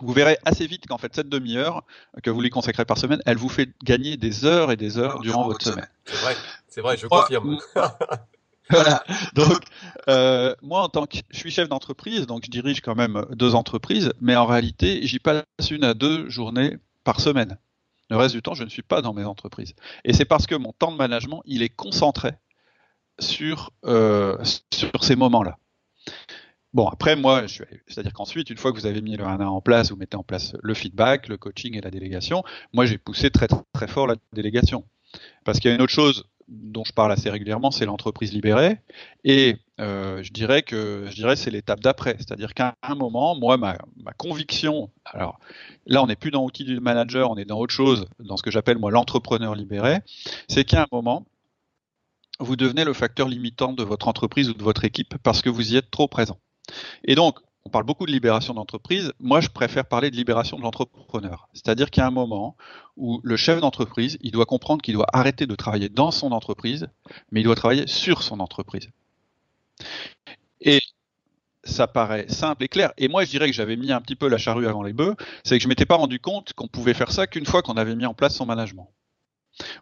vous 0.00 0.12
verrez 0.12 0.38
assez 0.44 0.66
vite 0.66 0.86
qu'en 0.86 0.98
fait 0.98 1.14
cette 1.14 1.28
demi-heure 1.28 1.82
que 2.22 2.30
vous 2.30 2.40
lui 2.40 2.50
consacrez 2.50 2.84
par 2.84 2.98
semaine, 2.98 3.20
elle 3.26 3.36
vous 3.36 3.48
fait 3.48 3.70
gagner 3.82 4.16
des 4.16 4.44
heures 4.44 4.70
et 4.70 4.76
des 4.76 4.98
heures 4.98 5.20
durant 5.20 5.44
votre 5.44 5.64
semaine. 5.64 5.88
C'est 6.04 6.16
vrai, 6.16 6.36
c'est 6.68 6.80
vrai, 6.80 6.96
je 6.96 7.06
confirme. 7.06 7.58
voilà. 8.70 9.02
Donc, 9.34 9.64
euh, 10.08 10.54
moi, 10.62 10.82
en 10.82 10.88
tant 10.88 11.06
que 11.06 11.18
je 11.30 11.38
suis 11.38 11.50
chef 11.50 11.68
d'entreprise, 11.68 12.26
donc 12.26 12.44
je 12.44 12.50
dirige 12.50 12.80
quand 12.80 12.94
même 12.94 13.26
deux 13.32 13.54
entreprises, 13.54 14.12
mais 14.20 14.36
en 14.36 14.46
réalité, 14.46 15.06
j'y 15.06 15.18
passe 15.18 15.44
une 15.70 15.84
à 15.84 15.94
deux 15.94 16.28
journées 16.28 16.76
par 17.04 17.20
semaine. 17.20 17.58
Le 18.10 18.16
reste 18.16 18.34
du 18.34 18.42
temps, 18.42 18.54
je 18.54 18.64
ne 18.64 18.70
suis 18.70 18.82
pas 18.82 19.02
dans 19.02 19.12
mes 19.12 19.24
entreprises. 19.24 19.74
Et 20.04 20.12
c'est 20.12 20.24
parce 20.24 20.46
que 20.46 20.54
mon 20.54 20.72
temps 20.72 20.92
de 20.92 20.96
management, 20.96 21.42
il 21.44 21.62
est 21.62 21.68
concentré 21.68 22.32
sur 23.18 23.70
euh, 23.84 24.38
sur 24.72 25.04
ces 25.04 25.16
moments-là. 25.16 25.58
Bon, 26.74 26.86
après, 26.86 27.16
moi, 27.16 27.44
c'est-à-dire 27.48 28.12
qu'ensuite, 28.12 28.50
une 28.50 28.56
fois 28.58 28.72
que 28.72 28.78
vous 28.78 28.86
avez 28.86 29.00
mis 29.00 29.16
le 29.16 29.24
1 29.24 29.40
en 29.40 29.60
place, 29.60 29.90
vous 29.90 29.96
mettez 29.96 30.16
en 30.16 30.22
place 30.22 30.54
le 30.62 30.74
feedback, 30.74 31.28
le 31.28 31.36
coaching 31.36 31.76
et 31.76 31.80
la 31.80 31.90
délégation. 31.90 32.44
Moi, 32.72 32.86
j'ai 32.86 32.98
poussé 32.98 33.30
très, 33.30 33.48
très 33.72 33.88
fort 33.88 34.06
la 34.06 34.16
délégation. 34.32 34.84
Parce 35.44 35.58
qu'il 35.58 35.70
y 35.70 35.72
a 35.72 35.74
une 35.74 35.82
autre 35.82 35.92
chose 35.92 36.24
dont 36.48 36.84
je 36.84 36.92
parle 36.92 37.12
assez 37.12 37.30
régulièrement, 37.30 37.70
c'est 37.70 37.84
l'entreprise 37.84 38.32
libérée. 38.32 38.78
Et 39.24 39.56
euh, 39.80 40.22
je 40.22 40.32
dirais 40.32 40.62
que 40.62 41.04
je 41.08 41.14
dirais 41.14 41.36
c'est 41.36 41.50
l'étape 41.50 41.80
d'après, 41.80 42.16
c'est-à-dire 42.18 42.54
qu'à 42.54 42.74
un 42.82 42.94
moment, 42.94 43.36
moi, 43.36 43.56
ma, 43.56 43.76
ma 44.02 44.12
conviction, 44.12 44.90
alors 45.04 45.38
là, 45.86 46.02
on 46.02 46.06
n'est 46.06 46.16
plus 46.16 46.30
dans 46.30 46.42
l'outil 46.42 46.64
du 46.64 46.80
manager, 46.80 47.30
on 47.30 47.36
est 47.36 47.44
dans 47.44 47.58
autre 47.58 47.74
chose, 47.74 48.06
dans 48.20 48.36
ce 48.36 48.42
que 48.42 48.50
j'appelle 48.50 48.78
moi 48.78 48.90
l'entrepreneur 48.90 49.54
libéré, 49.54 49.98
c'est 50.48 50.64
qu'à 50.64 50.82
un 50.82 50.86
moment, 50.90 51.26
vous 52.40 52.56
devenez 52.56 52.84
le 52.84 52.92
facteur 52.92 53.28
limitant 53.28 53.72
de 53.72 53.82
votre 53.82 54.08
entreprise 54.08 54.48
ou 54.48 54.54
de 54.54 54.62
votre 54.62 54.84
équipe 54.84 55.16
parce 55.22 55.42
que 55.42 55.50
vous 55.50 55.72
y 55.72 55.76
êtes 55.76 55.90
trop 55.90 56.08
présent. 56.08 56.38
Et 57.04 57.14
donc, 57.14 57.38
on 57.64 57.70
parle 57.70 57.84
beaucoup 57.84 58.06
de 58.06 58.12
libération 58.12 58.54
d'entreprise. 58.54 59.12
Moi, 59.20 59.40
je 59.40 59.48
préfère 59.48 59.84
parler 59.84 60.10
de 60.10 60.16
libération 60.16 60.56
de 60.56 60.62
l'entrepreneur. 60.62 61.48
C'est-à-dire 61.52 61.90
qu'il 61.90 62.00
y 62.00 62.04
a 62.04 62.06
un 62.06 62.12
moment 62.12 62.56
où 62.96 63.20
le 63.22 63.36
chef 63.36 63.60
d'entreprise, 63.60 64.16
il 64.22 64.30
doit 64.30 64.46
comprendre 64.46 64.80
qu'il 64.80 64.94
doit 64.94 65.08
arrêter 65.12 65.46
de 65.46 65.54
travailler 65.54 65.88
dans 65.88 66.10
son 66.10 66.32
entreprise, 66.32 66.88
mais 67.30 67.40
il 67.40 67.44
doit 67.44 67.56
travailler 67.56 67.86
sur 67.86 68.22
son 68.22 68.40
entreprise. 68.40 68.88
Et 70.60 70.80
ça 71.64 71.86
paraît 71.86 72.26
simple 72.28 72.64
et 72.64 72.68
clair. 72.68 72.92
Et 72.96 73.08
moi, 73.08 73.24
je 73.24 73.30
dirais 73.30 73.46
que 73.48 73.52
j'avais 73.54 73.76
mis 73.76 73.92
un 73.92 74.00
petit 74.00 74.16
peu 74.16 74.28
la 74.28 74.38
charrue 74.38 74.66
avant 74.66 74.82
les 74.82 74.92
bœufs. 74.92 75.14
C'est 75.44 75.58
que 75.58 75.62
je 75.62 75.68
m'étais 75.68 75.86
pas 75.86 75.96
rendu 75.96 76.18
compte 76.18 76.54
qu'on 76.54 76.68
pouvait 76.68 76.94
faire 76.94 77.12
ça 77.12 77.26
qu'une 77.26 77.46
fois 77.46 77.62
qu'on 77.62 77.76
avait 77.76 77.96
mis 77.96 78.06
en 78.06 78.14
place 78.14 78.34
son 78.34 78.46
management. 78.46 78.90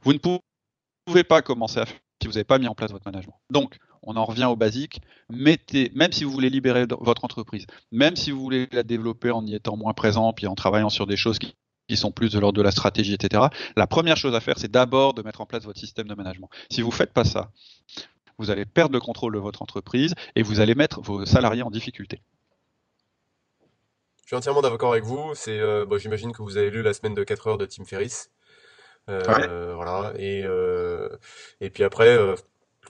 Vous 0.02 0.12
ne 0.12 0.18
pouvez 0.18 1.24
pas 1.24 1.42
commencer 1.42 1.78
à 1.78 1.86
faire 1.86 2.00
si 2.20 2.26
vous 2.26 2.32
n'avez 2.34 2.44
pas 2.44 2.58
mis 2.58 2.66
en 2.66 2.74
place 2.74 2.90
votre 2.90 3.06
management. 3.06 3.38
Donc, 3.50 3.76
on 4.06 4.16
en 4.16 4.24
revient 4.24 4.46
au 4.46 4.56
basique. 4.56 5.00
Mettez, 5.28 5.90
même 5.94 6.12
si 6.12 6.24
vous 6.24 6.30
voulez 6.30 6.48
libérer 6.48 6.86
votre 7.00 7.24
entreprise, 7.24 7.66
même 7.92 8.16
si 8.16 8.30
vous 8.30 8.40
voulez 8.40 8.68
la 8.72 8.82
développer 8.82 9.30
en 9.30 9.44
y 9.44 9.54
étant 9.54 9.76
moins 9.76 9.92
présent, 9.92 10.32
puis 10.32 10.46
en 10.46 10.54
travaillant 10.54 10.88
sur 10.88 11.06
des 11.06 11.16
choses 11.16 11.38
qui, 11.38 11.54
sont 11.94 12.10
plus 12.10 12.32
de 12.32 12.38
l'ordre 12.40 12.56
de 12.56 12.62
la 12.62 12.72
stratégie, 12.72 13.14
etc. 13.14 13.44
La 13.76 13.86
première 13.86 14.16
chose 14.16 14.34
à 14.34 14.40
faire, 14.40 14.58
c'est 14.58 14.70
d'abord 14.70 15.14
de 15.14 15.22
mettre 15.22 15.40
en 15.40 15.46
place 15.46 15.64
votre 15.64 15.78
système 15.78 16.08
de 16.08 16.14
management. 16.14 16.48
Si 16.70 16.82
vous 16.82 16.90
faites 16.90 17.12
pas 17.12 17.24
ça, 17.24 17.52
vous 18.38 18.50
allez 18.50 18.64
perdre 18.64 18.92
le 18.92 19.00
contrôle 19.00 19.34
de 19.34 19.38
votre 19.38 19.62
entreprise 19.62 20.14
et 20.34 20.42
vous 20.42 20.60
allez 20.60 20.74
mettre 20.74 21.00
vos 21.00 21.24
salariés 21.26 21.62
en 21.62 21.70
difficulté. 21.70 22.22
Je 24.22 24.30
suis 24.30 24.36
entièrement 24.36 24.62
d'accord 24.62 24.90
avec 24.90 25.04
vous. 25.04 25.32
C'est, 25.34 25.60
euh, 25.60 25.86
j'imagine 25.98 26.32
que 26.32 26.42
vous 26.42 26.56
avez 26.56 26.70
lu 26.70 26.82
la 26.82 26.92
semaine 26.92 27.14
de 27.14 27.22
4 27.22 27.46
heures 27.46 27.58
de 27.58 27.66
Tim 27.66 27.84
Ferriss. 27.84 28.30
Euh, 29.08 29.74
voilà. 29.74 30.12
Et, 30.18 30.42
euh, 30.44 31.08
et 31.60 31.70
puis 31.70 31.84
après, 31.84 32.08
euh, 32.08 32.34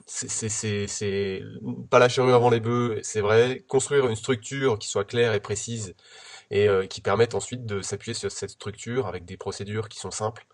c'est 0.05 1.41
pas 1.89 1.99
la 1.99 2.09
charrue 2.09 2.33
avant 2.33 2.49
les 2.49 2.59
bœufs, 2.59 2.99
c'est 3.03 3.21
vrai. 3.21 3.63
Construire 3.67 4.07
une 4.07 4.15
structure 4.15 4.77
qui 4.79 4.87
soit 4.87 5.05
claire 5.05 5.33
et 5.33 5.39
précise 5.39 5.95
et 6.51 6.67
qui 6.89 7.01
permette 7.01 7.35
ensuite 7.35 7.65
de 7.65 7.81
s'appuyer 7.81 8.13
sur 8.13 8.31
cette 8.31 8.51
structure 8.51 9.07
avec 9.07 9.25
des 9.25 9.37
procédures 9.37 9.89
qui 9.89 9.99
sont 9.99 10.11
simples, 10.11 10.45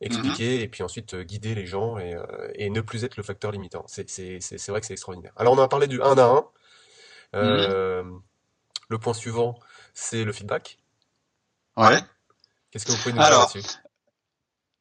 expliquer 0.00 0.58
mm-hmm. 0.58 0.62
et 0.62 0.68
puis 0.68 0.82
ensuite 0.82 1.16
guider 1.16 1.54
les 1.54 1.66
gens 1.66 1.98
et, 1.98 2.16
et 2.54 2.70
ne 2.70 2.80
plus 2.80 3.04
être 3.04 3.16
le 3.16 3.22
facteur 3.22 3.50
limitant. 3.52 3.84
C'est 3.88 4.04
vrai 4.68 4.80
que 4.80 4.86
c'est 4.86 4.92
extraordinaire. 4.92 5.32
Alors 5.36 5.54
on 5.54 5.58
a 5.58 5.68
parlé 5.68 5.86
du 5.86 6.00
1 6.00 6.18
à 6.18 6.24
1. 6.24 6.44
Mm-hmm. 7.34 8.20
Le 8.88 8.98
point 8.98 9.14
suivant, 9.14 9.58
c'est 9.94 10.24
le 10.24 10.32
feedback. 10.32 10.78
Ouais. 11.76 11.98
Qu'est-ce 12.70 12.84
que 12.84 12.92
vous 12.92 12.98
pouvez 12.98 13.12
nous 13.14 13.20
dire 13.20 13.30
là-dessus? 13.30 13.62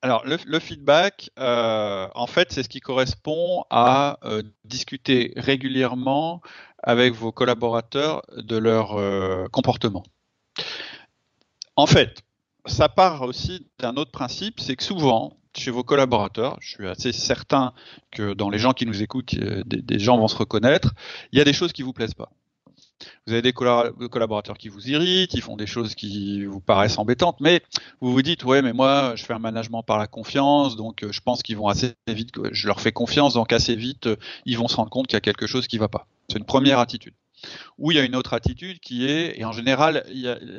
Alors, 0.03 0.23
le, 0.25 0.59
feedback, 0.59 1.29
euh, 1.37 2.07
en 2.15 2.25
fait, 2.25 2.51
c'est 2.51 2.63
ce 2.63 2.69
qui 2.69 2.79
correspond 2.79 3.65
à 3.69 4.17
euh, 4.23 4.41
discuter 4.65 5.31
régulièrement 5.37 6.41
avec 6.81 7.13
vos 7.13 7.31
collaborateurs 7.31 8.23
de 8.35 8.57
leur 8.57 8.99
euh, 8.99 9.47
comportement. 9.51 10.03
En 11.75 11.85
fait, 11.85 12.23
ça 12.65 12.89
part 12.89 13.21
aussi 13.21 13.67
d'un 13.77 13.95
autre 13.95 14.09
principe, 14.09 14.59
c'est 14.59 14.75
que 14.75 14.83
souvent, 14.83 15.37
chez 15.55 15.69
vos 15.69 15.83
collaborateurs, 15.83 16.57
je 16.61 16.69
suis 16.69 16.87
assez 16.87 17.11
certain 17.11 17.73
que 18.09 18.33
dans 18.33 18.49
les 18.49 18.57
gens 18.57 18.73
qui 18.73 18.87
nous 18.87 19.03
écoutent, 19.03 19.35
des, 19.35 19.99
gens 19.99 20.17
vont 20.17 20.27
se 20.27 20.35
reconnaître, 20.35 20.93
il 21.31 21.37
y 21.37 21.41
a 21.41 21.45
des 21.45 21.53
choses 21.53 21.73
qui 21.73 21.83
vous 21.83 21.93
plaisent 21.93 22.15
pas. 22.15 22.31
Vous 23.27 23.33
avez 23.33 23.41
des 23.41 23.53
collaborateurs 23.53 24.57
qui 24.57 24.69
vous 24.69 24.89
irritent, 24.89 25.33
ils 25.33 25.41
font 25.41 25.57
des 25.57 25.67
choses 25.67 25.95
qui 25.95 26.45
vous 26.45 26.59
paraissent 26.59 26.97
embêtantes, 26.97 27.39
mais 27.39 27.61
vous 27.99 28.11
vous 28.11 28.21
dites, 28.21 28.43
ouais, 28.43 28.61
mais 28.61 28.73
moi, 28.73 29.13
je 29.15 29.23
fais 29.23 29.33
un 29.33 29.39
management 29.39 29.83
par 29.83 29.97
la 29.97 30.07
confiance, 30.07 30.75
donc 30.75 31.03
euh, 31.03 31.11
je 31.11 31.21
pense 31.21 31.43
qu'ils 31.43 31.57
vont 31.57 31.67
assez 31.67 31.93
vite, 32.07 32.31
je 32.51 32.67
leur 32.67 32.81
fais 32.81 32.91
confiance, 32.91 33.33
donc 33.33 33.53
assez 33.53 33.75
vite, 33.75 34.07
euh, 34.07 34.15
ils 34.45 34.57
vont 34.57 34.67
se 34.67 34.75
rendre 34.75 34.89
compte 34.89 35.07
qu'il 35.07 35.15
y 35.15 35.17
a 35.17 35.21
quelque 35.21 35.47
chose 35.47 35.67
qui 35.67 35.77
va 35.77 35.87
pas. 35.87 36.07
C'est 36.29 36.37
une 36.37 36.45
première 36.45 36.79
attitude. 36.79 37.13
Ou 37.77 37.91
il 37.91 37.97
y 37.97 37.99
a 37.99 38.03
une 38.03 38.15
autre 38.15 38.33
attitude 38.33 38.79
qui 38.79 39.07
est, 39.07 39.39
et 39.39 39.45
en 39.45 39.51
général, 39.51 40.03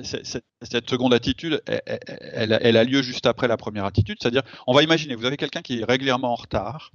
cette, 0.03 0.91
seconde 0.91 1.15
attitude, 1.15 1.63
elle, 1.67 2.59
elle, 2.61 2.77
a 2.77 2.85
lieu 2.85 3.03
juste 3.03 3.27
après 3.27 3.47
la 3.49 3.57
première 3.57 3.85
attitude, 3.85 4.19
c'est-à-dire, 4.21 4.43
on 4.67 4.75
va 4.75 4.83
imaginer, 4.83 5.15
vous 5.15 5.25
avez 5.25 5.37
quelqu'un 5.37 5.63
qui 5.63 5.81
est 5.81 5.85
régulièrement 5.85 6.33
en 6.33 6.37
retard 6.37 6.91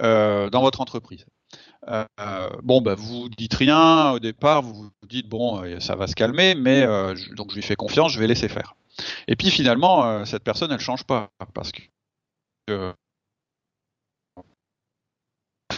euh, 0.00 0.48
dans 0.50 0.62
votre 0.62 0.80
entreprise. 0.80 1.26
Euh, 1.88 2.50
bon, 2.62 2.80
bah, 2.80 2.94
vous 2.96 3.28
dites 3.28 3.54
rien 3.54 4.10
au 4.12 4.18
départ, 4.18 4.62
vous 4.62 4.74
vous 4.74 4.90
dites 5.08 5.28
bon, 5.28 5.62
euh, 5.62 5.80
ça 5.80 5.94
va 5.94 6.06
se 6.06 6.14
calmer, 6.14 6.54
mais 6.54 6.82
euh, 6.82 7.14
donc 7.36 7.50
je 7.50 7.56
lui 7.56 7.62
fais 7.62 7.76
confiance, 7.76 8.12
je 8.12 8.18
vais 8.18 8.26
laisser 8.26 8.48
faire. 8.48 8.74
Et 9.28 9.36
puis 9.36 9.50
finalement, 9.50 10.24
cette 10.24 10.42
personne, 10.42 10.72
elle 10.72 10.80
change 10.80 11.04
pas 11.04 11.28
parce 11.54 11.70
que 11.70 11.82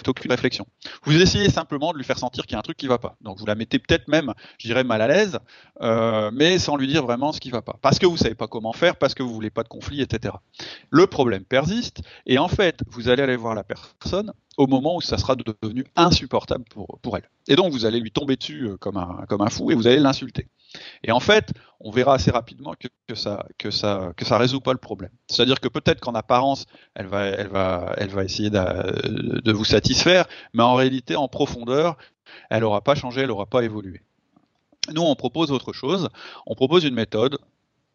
aucune 0.09 0.31
réflexion. 0.31 0.67
Vous 1.05 1.21
essayez 1.21 1.51
simplement 1.51 1.93
de 1.93 1.99
lui 1.99 2.05
faire 2.05 2.19
sentir 2.19 2.45
qu'il 2.47 2.53
y 2.53 2.57
a 2.57 2.59
un 2.59 2.63
truc 2.63 2.77
qui 2.77 2.87
va 2.87 2.99
pas. 2.99 3.17
Donc 3.21 3.39
vous 3.39 3.47
la 3.47 3.55
mettez 3.55 3.79
peut-être 3.79 4.09
même, 4.09 4.35
je 4.59 4.67
dirais, 4.67 4.85
mal 4.85 5.03
à 5.03 5.09
l'aise, 5.09 5.39
euh, 5.83 6.31
mais 6.33 6.59
sans 6.59 6.77
lui 6.77 6.87
dire 6.87 7.05
vraiment 7.05 7.33
ce 7.33 7.41
qui 7.41 7.51
va 7.51 7.63
pas. 7.63 7.77
Parce 7.83 7.99
que 7.99 8.07
vous 8.07 8.17
savez 8.17 8.35
pas 8.35 8.49
comment 8.49 8.73
faire, 8.73 8.97
parce 8.97 9.15
que 9.15 9.23
vous 9.23 9.33
voulez 9.33 9.51
pas 9.51 9.63
de 9.63 9.69
conflit, 9.69 10.01
etc. 10.01 10.35
Le 10.91 11.07
problème 11.07 11.45
persiste, 11.45 12.01
et 12.27 12.39
en 12.39 12.49
fait, 12.49 12.81
vous 12.89 13.09
allez 13.09 13.23
aller 13.23 13.37
voir 13.37 13.55
la 13.55 13.65
personne 13.65 14.33
au 14.59 14.67
moment 14.67 14.97
où 14.97 15.01
ça 15.01 15.17
sera 15.17 15.37
devenu 15.37 15.87
insupportable 15.95 16.65
pour, 16.65 16.99
pour 17.01 17.17
elle. 17.17 17.31
Et 17.47 17.55
donc 17.55 17.73
vous 17.73 17.87
allez 17.87 18.01
lui 18.01 18.11
tomber 18.11 18.37
dessus 18.37 18.65
euh, 18.65 18.77
comme 18.77 18.97
un, 18.97 19.25
comme 19.29 19.41
un 19.41 19.49
fou 19.49 19.71
et 19.71 19.75
vous 19.75 19.87
allez 19.87 20.01
l'insulter. 20.01 20.49
Et 21.05 21.13
en 21.13 21.21
fait, 21.21 21.53
on 21.81 21.93
verra 21.93 22.15
assez 22.15 22.33
rapidement 22.33 22.75
que, 22.75 23.15
ça 23.15 23.47
que 23.57 23.71
ça 23.71 24.13
que 24.17 24.25
ça 24.25 24.37
résout 24.37 24.61
pas 24.61 24.73
le 24.73 24.79
problème. 24.79 25.13
C'est-à-dire 25.29 25.61
que 25.61 25.69
peut-être 25.69 26.01
qu'en 26.01 26.15
apparence, 26.15 26.67
elle 26.95 27.07
va 27.07 27.25
elle 27.27 27.49
va 27.49 27.95
elle 27.97 28.11
va 28.11 28.25
essayer 28.25 28.51
de, 28.51 29.41
de, 29.41 29.53
vous 29.53 29.65
satisfaire, 29.65 30.27
mais 30.53 30.65
en 30.65 30.75
réalité, 30.75 31.15
en 31.15 31.29
profondeur, 31.29 31.97
elle 32.51 32.63
n'aura 32.63 32.83
pas 32.83 32.97
changé, 32.97 33.23
elle 33.23 33.29
n'aura 33.29 33.47
pas 33.47 33.63
évolué. 33.63 34.03
Nous, 34.93 35.03
on 35.03 35.15
propose 35.15 35.53
autre 35.53 35.73
chose. 35.73 36.09
On 36.47 36.55
propose 36.57 36.85
une 36.85 36.95
méthode 36.95 37.39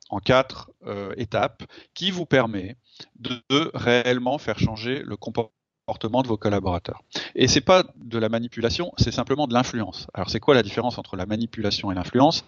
en 0.10 0.20
quatre 0.20 0.72
euh, 0.86 1.14
étapes 1.18 1.64
qui 1.94 2.10
vous 2.10 2.26
permet 2.26 2.78
de, 3.20 3.36
de 3.50 3.70
réellement 3.74 4.38
faire 4.38 4.60
changer 4.60 5.02
le 5.04 5.18
comportement 5.18 5.52
de 5.88 6.28
vos 6.28 6.38
collaborateurs. 6.38 7.02
Et 7.36 7.48
c'est 7.48 7.62
pas 7.62 7.84
de 7.98 8.18
la 8.18 8.30
manipulation, 8.30 8.94
c'est 8.98 9.12
simplement 9.12 9.48
de 9.48 9.54
l'influence. 9.54 10.08
Alors 10.14 10.30
c'est 10.30 10.40
quoi 10.40 10.56
la 10.56 10.64
différence 10.64 10.98
entre 10.98 11.18
la 11.18 11.26
manipulation 11.26 11.92
et 11.92 11.96
l'influence? 11.96 12.46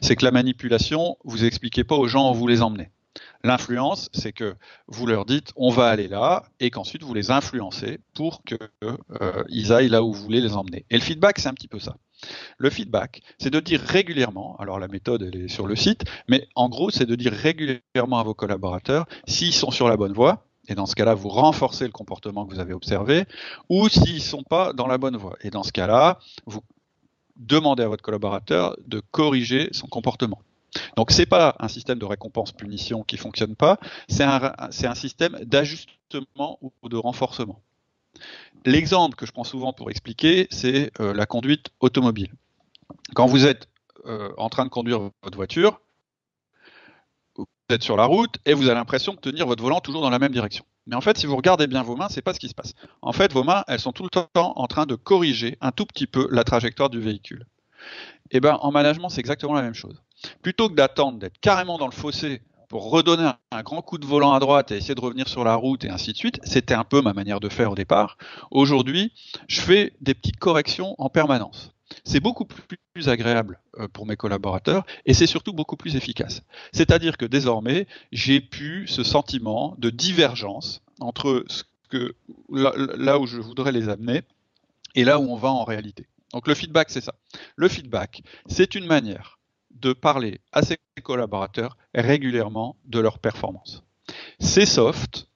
C'est 0.00 0.16
que 0.16 0.24
la 0.24 0.32
manipulation, 0.32 1.16
vous 1.24 1.44
expliquez 1.44 1.84
pas 1.84 1.94
aux 1.94 2.08
gens 2.08 2.32
où 2.32 2.34
vous 2.34 2.48
les 2.48 2.60
emmenez. 2.60 2.90
L'influence, 3.44 4.08
c'est 4.12 4.32
que 4.32 4.56
vous 4.88 5.06
leur 5.06 5.26
dites 5.26 5.52
on 5.54 5.70
va 5.70 5.88
aller 5.88 6.08
là 6.08 6.44
et 6.60 6.70
qu'ensuite 6.70 7.02
vous 7.02 7.14
les 7.14 7.30
influencez 7.30 8.00
pour 8.14 8.42
qu'ils 8.42 8.58
euh, 8.82 9.70
aillent 9.70 9.88
là 9.88 10.02
où 10.02 10.12
vous 10.12 10.22
voulez 10.22 10.40
les 10.40 10.54
emmener. 10.54 10.84
Et 10.90 10.96
le 10.96 11.02
feedback, 11.02 11.38
c'est 11.38 11.48
un 11.48 11.54
petit 11.54 11.68
peu 11.68 11.78
ça. 11.78 11.96
Le 12.56 12.70
feedback, 12.70 13.20
c'est 13.38 13.50
de 13.50 13.60
dire 13.60 13.80
régulièrement, 13.80 14.56
alors 14.58 14.78
la 14.78 14.88
méthode 14.88 15.22
elle 15.22 15.42
est 15.42 15.48
sur 15.48 15.66
le 15.66 15.76
site, 15.76 16.04
mais 16.28 16.48
en 16.54 16.68
gros 16.68 16.90
c'est 16.90 17.06
de 17.06 17.16
dire 17.16 17.32
régulièrement 17.32 18.18
à 18.18 18.22
vos 18.22 18.34
collaborateurs 18.34 19.06
s'ils 19.26 19.52
sont 19.52 19.72
sur 19.72 19.88
la 19.88 19.96
bonne 19.96 20.12
voie, 20.12 20.46
et 20.68 20.74
dans 20.74 20.86
ce 20.86 20.94
cas-là, 20.94 21.14
vous 21.14 21.28
renforcez 21.28 21.84
le 21.84 21.92
comportement 21.92 22.46
que 22.46 22.54
vous 22.54 22.60
avez 22.60 22.72
observé, 22.72 23.24
ou 23.68 23.88
s'ils 23.88 24.16
ne 24.16 24.20
sont 24.20 24.42
pas 24.42 24.72
dans 24.72 24.86
la 24.86 24.98
bonne 24.98 25.16
voie. 25.16 25.36
Et 25.42 25.50
dans 25.50 25.62
ce 25.62 25.72
cas-là, 25.72 26.18
vous 26.46 26.60
demandez 27.36 27.82
à 27.82 27.88
votre 27.88 28.02
collaborateur 28.02 28.76
de 28.86 29.00
corriger 29.10 29.68
son 29.72 29.88
comportement. 29.88 30.40
Donc 30.96 31.10
c'est 31.10 31.26
pas 31.26 31.56
un 31.58 31.68
système 31.68 31.98
de 31.98 32.04
récompense-punition 32.04 33.02
qui 33.02 33.16
fonctionne 33.16 33.56
pas, 33.56 33.78
c'est 34.08 34.24
un, 34.24 34.52
un, 34.58 34.94
système 34.94 35.38
d'ajustement 35.44 36.58
ou 36.60 36.88
de 36.88 36.96
renforcement. 36.96 37.60
L'exemple 38.64 39.16
que 39.16 39.26
je 39.26 39.32
prends 39.32 39.44
souvent 39.44 39.72
pour 39.72 39.90
expliquer, 39.90 40.46
c'est 40.50 40.92
euh, 41.00 41.12
la 41.12 41.26
conduite 41.26 41.70
automobile. 41.80 42.32
Quand 43.14 43.26
vous 43.26 43.44
êtes 43.46 43.68
euh, 44.06 44.30
en 44.36 44.48
train 44.48 44.64
de 44.64 44.70
conduire 44.70 45.00
votre 45.22 45.36
voiture, 45.36 45.80
êtes 47.72 47.82
sur 47.82 47.96
la 47.96 48.04
route 48.04 48.36
et 48.46 48.54
vous 48.54 48.66
avez 48.66 48.74
l'impression 48.74 49.14
de 49.14 49.18
tenir 49.18 49.46
votre 49.46 49.62
volant 49.62 49.80
toujours 49.80 50.02
dans 50.02 50.10
la 50.10 50.18
même 50.18 50.32
direction. 50.32 50.64
Mais 50.86 50.96
en 50.96 51.00
fait, 51.00 51.16
si 51.16 51.26
vous 51.26 51.36
regardez 51.36 51.66
bien 51.66 51.82
vos 51.82 51.96
mains, 51.96 52.08
c'est 52.08 52.22
pas 52.22 52.34
ce 52.34 52.40
qui 52.40 52.48
se 52.48 52.54
passe. 52.54 52.74
En 53.02 53.12
fait, 53.12 53.32
vos 53.32 53.44
mains, 53.44 53.64
elles 53.68 53.80
sont 53.80 53.92
tout 53.92 54.02
le 54.02 54.10
temps 54.10 54.28
en 54.34 54.66
train 54.66 54.86
de 54.86 54.94
corriger 54.94 55.56
un 55.60 55.70
tout 55.70 55.86
petit 55.86 56.06
peu 56.06 56.28
la 56.30 56.44
trajectoire 56.44 56.90
du 56.90 57.00
véhicule. 57.00 57.46
Et 58.30 58.36
eh 58.36 58.40
ben, 58.40 58.58
en 58.62 58.70
management, 58.70 59.08
c'est 59.08 59.20
exactement 59.20 59.54
la 59.54 59.62
même 59.62 59.74
chose. 59.74 60.02
Plutôt 60.40 60.68
que 60.68 60.74
d'attendre 60.74 61.18
d'être 61.18 61.38
carrément 61.40 61.78
dans 61.78 61.86
le 61.86 61.92
fossé 61.92 62.40
pour 62.68 62.90
redonner 62.90 63.30
un, 63.50 63.62
grand 63.62 63.82
coup 63.82 63.98
de 63.98 64.06
volant 64.06 64.32
à 64.32 64.40
droite 64.40 64.70
et 64.70 64.76
essayer 64.76 64.94
de 64.94 65.00
revenir 65.00 65.28
sur 65.28 65.44
la 65.44 65.54
route 65.54 65.84
et 65.84 65.90
ainsi 65.90 66.12
de 66.12 66.16
suite, 66.16 66.40
c'était 66.42 66.72
un 66.72 66.84
peu 66.84 67.02
ma 67.02 67.12
manière 67.12 67.38
de 67.38 67.50
faire 67.50 67.72
au 67.72 67.74
départ. 67.74 68.16
Aujourd'hui, 68.50 69.12
je 69.46 69.60
fais 69.60 69.92
des 70.00 70.14
petites 70.14 70.38
corrections 70.38 70.94
en 70.96 71.10
permanence 71.10 71.72
c'est 72.04 72.20
beaucoup 72.20 72.46
plus 72.46 73.08
agréable 73.08 73.60
euh, 73.78 73.88
pour 73.88 74.06
mes 74.06 74.16
collaborateurs 74.16 74.84
et 75.06 75.14
c'est 75.14 75.26
surtout 75.26 75.52
beaucoup 75.52 75.76
plus 75.76 75.96
efficace. 75.96 76.42
C'est-à-dire 76.72 77.16
que 77.16 77.24
désormais, 77.24 77.86
j'ai 78.12 78.40
pu 78.40 78.86
ce 78.86 79.02
sentiment 79.02 79.74
de 79.78 79.90
divergence 79.90 80.82
entre 81.00 81.44
ce 81.48 81.64
que, 81.88 82.14
là, 82.50 83.18
où 83.18 83.26
je 83.26 83.38
voudrais 83.38 83.72
les 83.72 83.88
amener 83.88 84.22
et 84.94 85.04
là 85.04 85.18
où 85.18 85.30
on 85.30 85.36
va 85.36 85.50
en 85.50 85.64
réalité. 85.64 86.06
Donc 86.32 86.48
le 86.48 86.54
feedback, 86.54 86.90
c'est 86.90 87.02
ça. 87.02 87.14
Le 87.56 87.68
feedback, 87.68 88.22
c'est 88.46 88.74
une 88.74 88.86
manière 88.86 89.38
de 89.70 89.92
parler 89.92 90.40
à 90.52 90.62
ses 90.62 90.78
collaborateurs 91.02 91.76
régulièrement 91.94 92.76
de 92.86 93.00
leur 93.00 93.18
performance. 93.18 93.82
C'est 94.38 94.66
soft, 94.66 95.28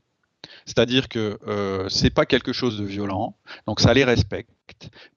c'est-à-dire 0.64 1.08
que 1.08 1.38
euh, 1.46 1.88
c'est 1.88 2.10
pas 2.10 2.26
quelque 2.26 2.52
chose 2.52 2.78
de 2.78 2.84
violent, 2.84 3.36
donc 3.66 3.80
ça 3.80 3.94
les 3.94 4.04
respecte, 4.04 4.50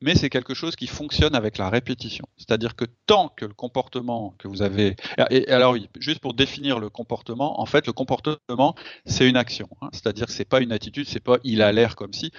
mais 0.01 0.15
c'est 0.15 0.29
quelque 0.29 0.53
chose 0.53 0.75
qui 0.75 0.87
fonctionne 0.87 1.35
avec 1.35 1.57
la 1.57 1.69
répétition. 1.69 2.25
C'est-à-dire 2.37 2.75
que 2.75 2.85
tant 3.05 3.29
que 3.29 3.45
le 3.45 3.53
comportement 3.53 4.35
que 4.37 4.47
vous 4.47 4.61
avez, 4.61 4.95
et 5.29 5.47
alors 5.49 5.73
oui, 5.73 5.89
juste 5.99 6.19
pour 6.19 6.33
définir 6.33 6.79
le 6.79 6.89
comportement, 6.89 7.59
en 7.59 7.65
fait, 7.65 7.87
le 7.87 7.93
comportement 7.93 8.75
c'est 9.05 9.27
une 9.27 9.37
action, 9.37 9.69
hein. 9.81 9.89
c'est-à-dire 9.93 10.27
que 10.27 10.31
c'est 10.31 10.45
pas 10.45 10.61
une 10.61 10.71
attitude, 10.71 11.07
c'est 11.07 11.19
pas 11.19 11.37
il 11.43 11.61
a 11.61 11.71
l'air 11.71 11.95
comme 11.95 12.13
si, 12.13 12.31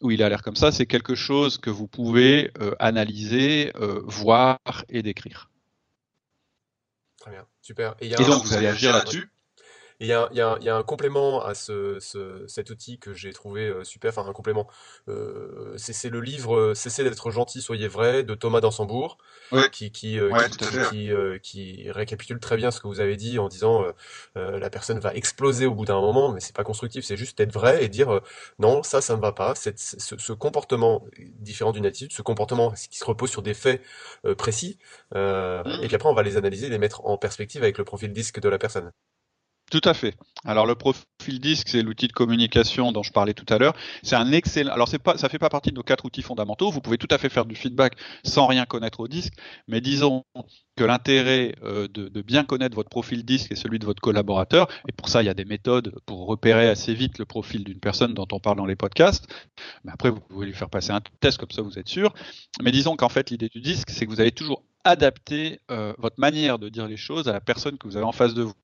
ou 0.00 0.10
il 0.10 0.22
a 0.22 0.28
l'air 0.28 0.42
comme 0.42 0.56
ça, 0.56 0.72
c'est 0.72 0.86
quelque 0.86 1.14
chose 1.14 1.58
que 1.58 1.70
vous 1.70 1.88
pouvez 1.88 2.50
euh, 2.60 2.74
analyser, 2.78 3.72
euh, 3.76 4.00
voir 4.04 4.58
et 4.88 5.02
décrire. 5.02 5.50
Très 7.18 7.32
bien, 7.32 7.46
super. 7.62 7.94
Et, 8.00 8.10
donc 8.10 8.44
vous 8.44 8.54
allez 8.54 8.68
agir 8.68 8.92
là-dessus 8.92 9.30
il 10.00 10.06
y 10.06 10.12
a, 10.12 10.28
y, 10.32 10.40
a, 10.40 10.56
y 10.60 10.68
a, 10.68 10.76
un 10.76 10.82
complément 10.84 11.44
à 11.44 11.54
ce, 11.54 11.98
ce 12.00 12.44
cet 12.46 12.70
outil 12.70 12.98
que 12.98 13.14
j'ai 13.14 13.32
trouvé 13.32 13.66
euh, 13.68 13.82
super, 13.82 14.10
enfin 14.10 14.28
un 14.28 14.32
complément. 14.32 14.68
Euh, 15.08 15.74
c'est 15.76 16.08
le 16.08 16.20
livre 16.20 16.56
euh, 16.56 16.74
Cessez 16.74 17.02
d'être 17.02 17.30
gentil, 17.30 17.60
soyez 17.60 17.88
vrai 17.88 18.22
de 18.22 18.34
Thomas 18.34 18.60
Dansembourg, 18.60 19.18
qui, 19.72 19.90
qui, 19.90 20.20
euh, 20.20 20.30
qui, 20.90 21.10
qui, 21.42 21.90
récapitule 21.90 22.38
très 22.38 22.56
bien 22.56 22.70
ce 22.70 22.80
que 22.80 22.86
vous 22.86 23.00
avez 23.00 23.16
dit 23.16 23.38
en 23.38 23.48
disant 23.48 23.84
la 24.34 24.70
personne 24.70 25.00
va 25.00 25.14
exploser 25.14 25.66
au 25.66 25.74
bout 25.74 25.84
d'un 25.84 26.00
moment, 26.00 26.32
mais 26.32 26.40
c'est 26.40 26.54
pas 26.54 26.64
constructif, 26.64 27.04
c'est 27.04 27.16
juste 27.16 27.40
être 27.40 27.52
vrai 27.52 27.84
et 27.84 27.88
dire 27.88 28.20
non, 28.58 28.82
ça, 28.82 29.00
ça 29.00 29.16
me 29.16 29.20
va 29.20 29.32
pas. 29.32 29.54
Cette, 29.54 29.78
ce, 29.78 30.16
ce, 30.16 30.32
comportement 30.32 31.04
différent 31.40 31.72
d'une 31.72 31.86
attitude, 31.86 32.12
ce 32.12 32.22
comportement 32.22 32.72
qui 32.72 32.98
se 32.98 33.04
repose 33.04 33.30
sur 33.30 33.42
des 33.42 33.54
faits 33.54 33.82
précis, 34.36 34.78
et 35.14 35.86
puis 35.86 35.94
après 35.94 36.08
on 36.08 36.14
va 36.14 36.22
les 36.22 36.36
analyser, 36.36 36.68
les 36.68 36.78
mettre 36.78 37.04
en 37.06 37.18
perspective 37.18 37.62
avec 37.62 37.78
le 37.78 37.84
profil 37.84 38.12
disque 38.12 38.40
de 38.40 38.48
la 38.48 38.58
personne. 38.58 38.92
Tout 39.70 39.82
à 39.84 39.92
fait. 39.92 40.14
Alors 40.44 40.66
le 40.66 40.76
profil 40.76 41.40
disque, 41.40 41.68
c'est 41.68 41.82
l'outil 41.82 42.08
de 42.08 42.12
communication 42.12 42.90
dont 42.90 43.02
je 43.02 43.12
parlais 43.12 43.34
tout 43.34 43.44
à 43.52 43.58
l'heure. 43.58 43.74
C'est 44.02 44.16
un 44.16 44.32
excellent. 44.32 44.72
Alors 44.72 44.88
c'est 44.88 44.98
pas, 44.98 45.18
ça 45.18 45.28
fait 45.28 45.38
pas 45.38 45.50
partie 45.50 45.70
de 45.70 45.76
nos 45.76 45.82
quatre 45.82 46.06
outils 46.06 46.22
fondamentaux. 46.22 46.70
Vous 46.70 46.80
pouvez 46.80 46.96
tout 46.96 47.08
à 47.10 47.18
fait 47.18 47.28
faire 47.28 47.44
du 47.44 47.54
feedback 47.54 47.94
sans 48.24 48.46
rien 48.46 48.64
connaître 48.64 49.00
au 49.00 49.08
disque, 49.08 49.34
mais 49.66 49.82
disons 49.82 50.24
que 50.76 50.84
l'intérêt 50.84 51.54
euh, 51.64 51.86
de, 51.88 52.22
bien 52.22 52.44
connaître 52.44 52.76
votre 52.76 52.88
profil 52.88 53.24
disque 53.24 53.52
et 53.52 53.56
celui 53.56 53.78
de 53.78 53.84
votre 53.84 54.00
collaborateur, 54.00 54.68
et 54.88 54.92
pour 54.92 55.08
ça 55.08 55.22
il 55.22 55.26
y 55.26 55.30
a 55.30 55.34
des 55.34 55.44
méthodes 55.44 55.94
pour 56.06 56.26
repérer 56.26 56.68
assez 56.68 56.94
vite 56.94 57.18
le 57.18 57.24
profil 57.24 57.64
d'une 57.64 57.80
personne 57.80 58.14
dont 58.14 58.28
on 58.32 58.40
parle 58.40 58.56
dans 58.56 58.66
les 58.66 58.76
podcasts. 58.76 59.26
Mais 59.84 59.92
après 59.92 60.10
vous 60.10 60.20
pouvez 60.20 60.46
lui 60.46 60.54
faire 60.54 60.70
passer 60.70 60.92
un 60.92 61.00
test 61.20 61.38
comme 61.38 61.50
ça 61.50 61.62
vous 61.62 61.78
êtes 61.78 61.88
sûr. 61.88 62.14
Mais 62.62 62.70
disons 62.70 62.96
qu'en 62.96 63.08
fait 63.08 63.30
l'idée 63.30 63.48
du 63.48 63.60
disque, 63.60 63.90
c'est 63.90 64.06
que 64.06 64.10
vous 64.10 64.20
allez 64.20 64.32
toujours 64.32 64.62
adapter 64.84 65.60
euh, 65.70 65.92
votre 65.98 66.18
manière 66.18 66.58
de 66.58 66.68
dire 66.68 66.86
les 66.86 66.96
choses 66.96 67.28
à 67.28 67.32
la 67.32 67.40
personne 67.40 67.76
que 67.76 67.86
vous 67.86 67.96
avez 67.96 68.06
en 68.06 68.12
face 68.12 68.34
de 68.34 68.42
vous. 68.42 68.54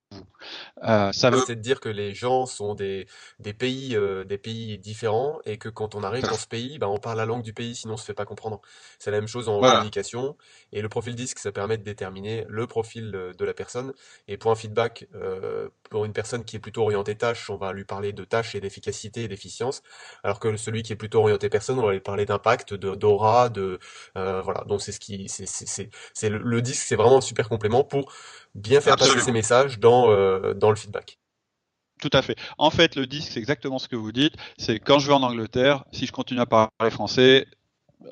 Euh, 0.83 1.12
ça 1.12 1.30
veut 1.30 1.42
c'est 1.47 1.56
de 1.56 1.61
dire 1.61 1.80
que 1.80 1.88
les 1.88 2.14
gens 2.14 2.47
sont 2.47 2.75
des, 2.75 3.06
des 3.38 3.54
pays 3.54 3.97
euh, 3.97 4.25
des 4.25 4.38
pays 4.38 4.78
différents 4.78 5.38
et 5.44 5.56
que 5.56 5.68
quand 5.68 5.94
on 5.94 6.02
arrive 6.02 6.25
dans 6.25 6.37
ce 6.37 6.47
pays, 6.47 6.78
bah, 6.78 6.88
on 6.88 6.99
parle 6.99 7.18
la 7.18 7.26
langue 7.26 7.42
du 7.42 7.52
pays, 7.52 7.75
sinon 7.75 7.94
on 7.94 7.97
se 7.97 8.04
fait 8.04 8.14
pas 8.14 8.26
comprendre. 8.26 8.61
C'est 8.99 9.11
la 9.11 9.18
même 9.18 9.28
chose 9.28 9.49
en 9.49 9.61
communication 9.61 10.37
et 10.73 10.83
le 10.83 10.88
profil 10.88 11.14
disque, 11.14 11.38
ça 11.38 11.52
permet 11.52 11.78
de 11.78 11.85
déterminer 11.85 12.44
le 12.49 12.66
profil 12.66 13.11
de 13.11 13.44
la 13.44 13.54
personne. 13.54 13.92
Et 14.28 14.37
pour 14.37 14.50
un 14.50 14.54
feedback, 14.54 15.06
euh, 15.14 15.68
pour 15.90 16.04
une 16.04 16.12
personne 16.12 16.44
qui 16.44 16.56
est 16.56 16.61
plutôt 16.61 16.83
orientée 16.83 17.14
tâche, 17.14 17.49
on 17.50 17.56
va 17.56 17.73
lui 17.73 17.85
parler 17.85 18.12
de 18.12 18.25
tâche 18.25 18.54
et 18.54 18.61
d'efficacité 18.61 19.25
et 19.25 19.28
d'efficience, 19.28 19.83
alors 20.23 20.40
que 20.40 20.56
celui 20.56 20.83
qui 20.83 20.92
est 20.92 20.97
plutôt 20.97 21.21
orienté 21.21 21.49
personne, 21.49 21.78
on 21.78 21.87
va 21.87 21.92
lui 21.92 22.00
parler 22.00 22.26
d'impact, 22.26 22.75
de 22.75 22.94
d'aura, 22.94 23.49
de 23.49 23.78
voilà. 24.14 24.64
Donc 24.66 24.83
c'est 24.83 24.92
ce 24.92 25.00
qui 25.00 25.28
c'est 25.28 25.47
c'est 25.47 25.90
c'est 26.12 26.28
le, 26.28 26.38
le 26.38 26.62
disque, 26.62 26.85
c'est 26.85 26.97
vraiment 26.97 27.18
un 27.18 27.23
super 27.23 27.49
complément 27.49 27.85
pour 27.85 28.12
bien 28.54 28.80
faire 28.80 28.97
passer 28.97 29.21
ces 29.21 29.33
messages 29.33 29.78
dans, 29.78 30.03
euh, 30.11 30.54
dans 30.54 30.70
le 30.70 30.76
feedback. 30.76 31.18
Tout 32.00 32.11
à 32.12 32.23
fait. 32.23 32.37
En 32.58 32.70
fait, 32.70 32.96
le 32.96 33.06
disque, 33.06 33.32
c'est 33.32 33.40
exactement 33.40 33.78
ce 33.78 33.88
que 33.88 33.96
vous 33.96 34.12
dites. 34.12 34.34
C'est 34.58 34.78
quand 34.78 34.99
je 34.99 35.06
vais 35.06 35.14
en 35.14 35.23
Angleterre, 35.23 35.84
si 35.92 36.06
je 36.06 36.12
continue 36.12 36.40
à 36.40 36.46
parler 36.46 36.90
français, 36.90 37.46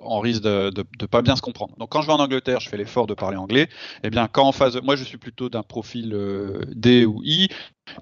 on 0.01 0.21
risque 0.21 0.43
de, 0.43 0.71
de, 0.71 1.07
pas 1.07 1.23
bien 1.23 1.37
se 1.37 1.43
comprendre. 1.43 1.75
Donc 1.79 1.91
quand 1.91 2.03
je 2.03 2.07
vais 2.07 2.13
en 2.13 2.21
Angleterre, 2.21 2.61
je 2.61 2.69
fais 2.69 2.77
l'effort 2.77 3.07
de 3.07 3.15
parler 3.15 3.37
anglais. 3.37 3.69
Eh 4.03 4.11
bien, 4.11 4.29
quand 4.29 4.45
en 4.45 4.53
phase, 4.53 4.81
moi 4.83 4.97
je 4.97 5.05
suis 5.05 5.19
plutôt 5.19 5.49
d'un 5.49 5.63
profil 5.63 6.15
euh, 6.15 6.63
D 6.75 7.05
ou 7.05 7.21
I, 7.25 7.49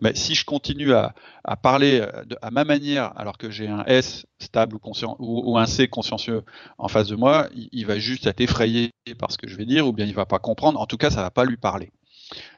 mais 0.00 0.14
si 0.14 0.34
je 0.34 0.44
continue 0.44 0.92
à, 0.92 1.14
parler 1.62 2.00
euh, 2.00 2.22
à 2.42 2.50
ma 2.50 2.64
manière, 2.64 3.12
alors 3.18 3.38
que 3.38 3.50
j'ai 3.50 3.68
un 3.68 3.84
S 3.86 4.26
stable 4.38 4.76
ou, 5.18 5.58
un 5.58 5.66
C 5.66 5.88
consciencieux 5.88 6.42
en 6.78 6.88
face 6.88 7.08
de 7.08 7.16
moi, 7.16 7.48
il, 7.54 7.68
il, 7.72 7.86
va 7.86 7.98
juste 7.98 8.26
être 8.26 8.40
effrayé 8.40 8.90
par 9.18 9.32
ce 9.32 9.38
que 9.38 9.48
je 9.48 9.56
vais 9.56 9.66
dire, 9.66 9.86
ou 9.86 9.92
bien 9.92 10.06
il 10.06 10.14
va 10.14 10.26
pas 10.26 10.38
comprendre. 10.38 10.80
En 10.80 10.86
tout 10.86 10.98
cas, 10.98 11.10
ça 11.10 11.22
va 11.22 11.30
pas 11.30 11.44
lui 11.44 11.56
parler. 11.56 11.90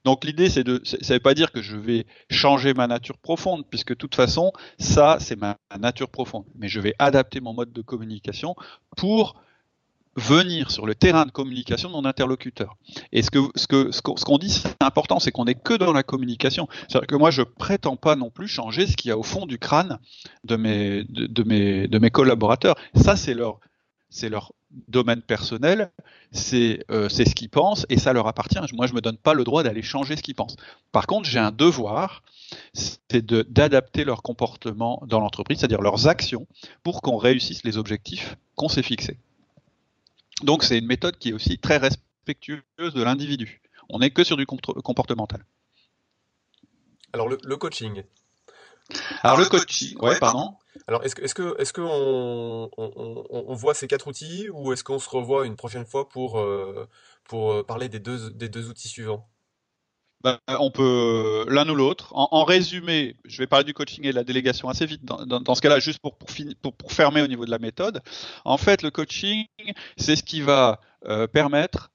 Donc 0.04 0.24
l'idée, 0.24 0.48
c'est 0.48 0.64
de, 0.64 0.80
ça 0.84 0.96
ne 0.96 1.14
veut 1.14 1.20
pas 1.20 1.34
dire 1.34 1.52
que 1.52 1.62
je 1.62 1.76
vais 1.76 2.06
changer 2.30 2.74
ma 2.74 2.86
nature 2.86 3.18
profonde, 3.18 3.64
puisque 3.68 3.90
de 3.90 3.94
toute 3.94 4.14
façon, 4.14 4.52
ça, 4.78 5.18
c'est 5.20 5.36
ma 5.36 5.58
nature 5.78 6.08
profonde. 6.08 6.44
Mais 6.56 6.68
je 6.68 6.80
vais 6.80 6.94
adapter 6.98 7.40
mon 7.40 7.54
mode 7.54 7.72
de 7.72 7.82
communication 7.82 8.54
pour 8.96 9.36
venir 10.16 10.70
sur 10.70 10.86
le 10.86 10.94
terrain 10.94 11.24
de 11.24 11.30
communication 11.30 11.88
de 11.88 11.94
mon 11.94 12.04
interlocuteur. 12.04 12.76
Et 13.12 13.22
ce 13.22 13.30
que 13.30 13.38
ce 13.54 13.66
que 13.66 13.90
ce 13.92 14.00
qu'on 14.02 14.38
dit, 14.38 14.50
c'est 14.50 14.82
important, 14.82 15.20
c'est 15.20 15.30
qu'on 15.30 15.46
n'est 15.46 15.54
que 15.54 15.74
dans 15.74 15.92
la 15.92 16.02
communication. 16.02 16.68
C'est-à-dire 16.88 17.06
que 17.06 17.16
moi, 17.16 17.30
je 17.30 17.42
prétends 17.42 17.96
pas 17.96 18.16
non 18.16 18.30
plus 18.30 18.48
changer 18.48 18.86
ce 18.86 18.96
qu'il 18.96 19.08
y 19.08 19.12
a 19.12 19.18
au 19.18 19.22
fond 19.22 19.46
du 19.46 19.58
crâne 19.58 19.98
de 20.44 20.56
mes 20.56 21.04
de, 21.04 21.42
mes 21.44 21.88
de 21.88 21.98
mes 21.98 22.10
collaborateurs. 22.10 22.74
Ça, 22.94 23.16
c'est 23.16 23.35
leur 23.35 23.58
c'est 24.11 24.28
leur 24.28 24.52
domaine 24.88 25.22
personnel, 25.22 25.90
c'est 26.32 26.85
euh, 26.90 27.08
ce 27.08 27.22
qu'ils 27.22 27.50
pensent 27.50 27.87
et 27.88 27.98
ça 27.98 28.12
leur 28.12 28.26
appartient. 28.26 28.58
Moi, 28.72 28.87
je 28.87 28.94
me 28.94 29.00
donne 29.00 29.16
pas 29.16 29.35
le 29.35 29.44
droit 29.44 29.62
d'aller 29.62 29.82
changer 29.82 30.16
ce 30.16 30.22
qu'ils 30.22 30.35
pensent. 30.35 30.56
Par 30.92 31.06
contre, 31.06 31.28
j'ai 31.28 31.38
un 31.38 31.52
devoir, 31.52 32.22
c'est 32.72 33.24
d'adapter 33.24 34.04
leur 34.04 34.22
comportement 34.22 35.02
dans 35.06 35.20
l'entreprise, 35.20 35.58
c'est-à-dire 35.58 35.82
leurs 35.82 36.08
actions, 36.08 36.46
pour 36.82 37.02
qu'on 37.02 37.16
réussisse 37.16 37.64
les 37.64 37.76
objectifs 37.78 38.37
qu'on 38.56 38.68
s'est 38.68 38.82
fixés. 38.82 39.18
Donc, 40.42 40.64
c'est 40.64 40.78
une 40.78 40.87
méthode 40.87 41.18
qui 41.18 41.30
est 41.30 41.32
aussi 41.32 41.58
très 41.58 41.76
respectueuse 41.76 42.62
de 42.78 43.02
l'individu. 43.02 43.61
On 43.88 43.98
n'est 43.98 44.11
que 44.11 44.24
sur 44.24 44.37
du 44.37 44.46
comportemental. 44.46 45.44
Alors, 47.12 47.28
le 47.28 47.56
coaching. 47.56 48.02
Alors, 49.22 49.38
le 49.38 49.46
coaching, 49.46 49.96
ouais, 50.00 50.18
pardon. 50.18 50.55
Alors, 50.87 51.05
est-ce 51.05 51.14
que, 51.14 51.22
est-ce 51.22 51.35
que, 51.35 51.61
est-ce 51.61 51.72
que 51.72 51.81
on, 51.81 52.70
on, 52.76 53.24
on, 53.31 53.55
voit 53.55 53.74
ces 53.74 53.87
quatre 53.87 54.09
outils 54.09 54.48
ou 54.50 54.72
est-ce 54.72 54.83
qu'on 54.83 54.98
se 54.98 55.09
revoit 55.09 55.46
une 55.46 55.57
prochaine 55.57 55.85
fois 55.85 56.09
pour, 56.09 56.38
euh, 56.38 56.88
pour 57.24 57.52
euh, 57.52 57.62
parler 57.62 57.88
des 57.88 58.00
deux, 58.00 58.31
des 58.31 58.48
deux 58.48 58.68
outils 58.68 58.88
suivants? 58.88 59.28
Ben, 60.22 60.38
on 60.48 60.70
peut 60.70 61.44
l'un 61.48 61.68
ou 61.68 61.74
l'autre. 61.74 62.12
En, 62.14 62.44
résumé, 62.44 63.16
je 63.24 63.38
vais 63.38 63.48
parler 63.48 63.64
du 63.64 63.74
coaching 63.74 64.07
et 64.07 64.11
de 64.11 64.14
la 64.14 64.22
délégation 64.22 64.68
assez 64.68 64.87
vite 64.87 65.05
dans, 65.05 65.26
dans, 65.26 65.55
ce 65.55 65.61
cas-là, 65.61 65.81
juste 65.81 65.98
pour, 65.98 66.16
pour, 66.16 66.28
pour, 66.62 66.72
pour, 66.74 66.92
fermer 66.92 67.22
au 67.22 67.26
niveau 67.26 67.44
de 67.44 67.50
la 67.50 67.59
méthode. 67.59 68.02
En 68.44 68.57
fait, 68.57 68.83
le 68.83 68.92
coaching, 68.92 69.46
c'est 69.96 70.14
ce 70.14 70.22
qui 70.22 70.40
va 70.40 70.81
euh, 71.07 71.26
permettre 71.26 71.90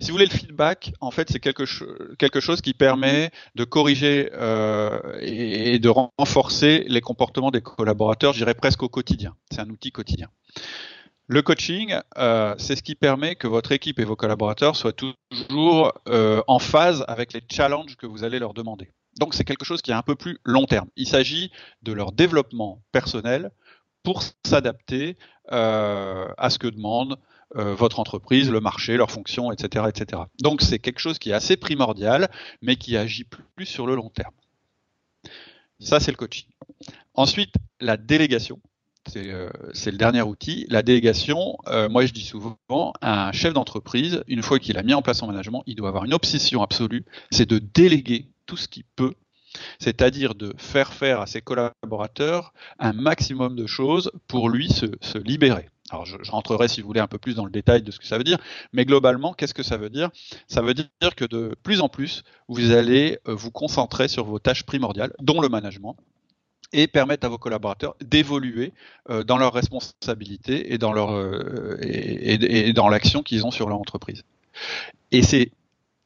si 0.00 0.08
vous 0.08 0.12
voulez 0.12 0.26
le 0.26 0.30
feedback, 0.30 0.92
en 1.00 1.10
fait, 1.10 1.30
c'est 1.30 1.40
quelque, 1.40 1.64
chose 1.64 2.60
qui 2.60 2.74
permet 2.74 3.30
de 3.54 3.64
corriger 3.64 4.30
euh, 4.32 5.18
et, 5.20 5.78
de 5.78 5.88
renforcer 5.88 6.84
les 6.88 7.00
comportements 7.00 7.50
des 7.50 7.62
collaborateurs, 7.62 8.32
je 8.32 8.38
dirais 8.38 8.54
presque 8.54 8.82
au 8.82 8.88
quotidien. 8.88 9.34
C'est 9.50 9.60
un 9.60 9.70
outil 9.70 9.92
quotidien. 9.92 10.28
Le 11.26 11.40
coaching, 11.40 11.94
euh, 12.18 12.54
c'est 12.58 12.76
ce 12.76 12.82
qui 12.82 12.94
permet 12.94 13.34
que 13.34 13.46
votre 13.46 13.72
équipe 13.72 13.98
et 13.98 14.04
vos 14.04 14.16
collaborateurs 14.16 14.76
soient 14.76 14.92
toujours 14.92 15.92
euh, 16.08 16.42
en 16.46 16.58
phase 16.58 17.02
avec 17.08 17.32
les 17.32 17.40
challenges 17.50 17.96
que 17.96 18.06
vous 18.06 18.24
allez 18.24 18.38
leur 18.38 18.52
demander. 18.52 18.92
Donc 19.18 19.32
c'est 19.32 19.44
quelque 19.44 19.64
chose 19.64 19.80
qui 19.80 19.90
est 19.90 19.94
un 19.94 20.02
peu 20.02 20.16
plus 20.16 20.38
long 20.44 20.66
terme. 20.66 20.88
Il 20.96 21.08
s'agit 21.08 21.50
de 21.82 21.92
leur 21.92 22.12
développement 22.12 22.82
personnel 22.92 23.52
pour 24.02 24.22
s'adapter 24.44 25.16
euh, 25.50 26.26
à 26.36 26.50
ce 26.50 26.58
que 26.58 26.68
demande 26.68 27.18
euh, 27.56 27.74
votre 27.74 28.00
entreprise, 28.00 28.50
le 28.50 28.60
marché, 28.60 28.96
leurs 28.96 29.10
fonctions, 29.10 29.52
etc., 29.52 29.86
etc. 29.88 30.22
Donc 30.42 30.62
c'est 30.62 30.78
quelque 30.78 30.98
chose 30.98 31.18
qui 31.18 31.30
est 31.30 31.34
assez 31.34 31.56
primordial, 31.56 32.30
mais 32.62 32.76
qui 32.76 32.96
agit 32.96 33.24
plus 33.24 33.66
sur 33.66 33.86
le 33.86 33.94
long 33.94 34.10
terme. 34.10 34.34
Ça, 35.80 36.00
c'est 36.00 36.10
le 36.10 36.16
coaching. 36.16 36.46
Ensuite, 37.14 37.54
la 37.80 37.96
délégation. 37.96 38.60
C'est 39.06 39.30
euh, 39.30 39.50
le 39.86 39.96
dernier 39.98 40.22
outil. 40.22 40.66
La 40.70 40.82
délégation, 40.82 41.58
euh, 41.68 41.88
moi 41.90 42.06
je 42.06 42.12
dis 42.12 42.24
souvent, 42.24 42.56
un 43.02 43.32
chef 43.32 43.52
d'entreprise, 43.52 44.24
une 44.28 44.42
fois 44.42 44.58
qu'il 44.58 44.78
a 44.78 44.82
mis 44.82 44.94
en 44.94 45.02
place 45.02 45.18
son 45.18 45.26
management, 45.26 45.62
il 45.66 45.74
doit 45.74 45.88
avoir 45.88 46.04
une 46.04 46.14
obsession 46.14 46.62
absolue, 46.62 47.04
c'est 47.30 47.48
de 47.48 47.58
déléguer 47.58 48.28
tout 48.46 48.56
ce 48.56 48.68
qu'il 48.68 48.84
peut 48.96 49.14
c'est-à-dire 49.78 50.34
de 50.34 50.52
faire 50.56 50.92
faire 50.92 51.20
à 51.20 51.26
ses 51.26 51.40
collaborateurs 51.40 52.52
un 52.78 52.92
maximum 52.92 53.56
de 53.56 53.66
choses 53.66 54.10
pour 54.26 54.48
lui 54.48 54.68
se, 54.68 54.86
se 55.00 55.18
libérer. 55.18 55.68
Alors 55.90 56.06
je, 56.06 56.16
rentrerai 56.30 56.68
si 56.68 56.80
vous 56.80 56.86
voulez 56.86 57.00
un 57.00 57.06
peu 57.06 57.18
plus 57.18 57.34
dans 57.34 57.44
le 57.44 57.50
détail 57.50 57.82
de 57.82 57.90
ce 57.90 57.98
que 57.98 58.06
ça 58.06 58.16
veut 58.16 58.24
dire, 58.24 58.38
mais 58.72 58.84
globalement, 58.84 59.34
qu'est-ce 59.34 59.54
que 59.54 59.62
ça 59.62 59.76
veut 59.76 59.90
dire? 59.90 60.10
Ça 60.48 60.62
veut 60.62 60.74
dire 60.74 60.88
que 61.16 61.26
de 61.26 61.54
plus 61.62 61.80
en 61.80 61.88
plus, 61.88 62.24
vous 62.48 62.72
allez 62.72 63.18
euh, 63.28 63.34
vous 63.34 63.50
concentrer 63.50 64.08
sur 64.08 64.24
vos 64.24 64.38
tâches 64.38 64.64
primordiales, 64.64 65.12
dont 65.20 65.40
le 65.40 65.48
management, 65.48 65.96
et 66.72 66.86
permettre 66.86 67.26
à 67.26 67.28
vos 67.28 67.38
collaborateurs 67.38 67.96
d'évoluer 68.00 68.72
euh, 69.10 69.24
dans 69.24 69.36
leurs 69.36 69.52
responsabilités 69.52 70.72
et 70.72 70.78
dans 70.78 70.92
leur 70.92 71.12
euh, 71.12 71.76
et 71.82 72.72
dans 72.72 72.88
l'action 72.88 73.22
qu'ils 73.22 73.46
ont 73.46 73.50
sur 73.50 73.68
leur 73.68 73.78
entreprise. 73.78 74.24
Et 75.12 75.22
c'est 75.22 75.52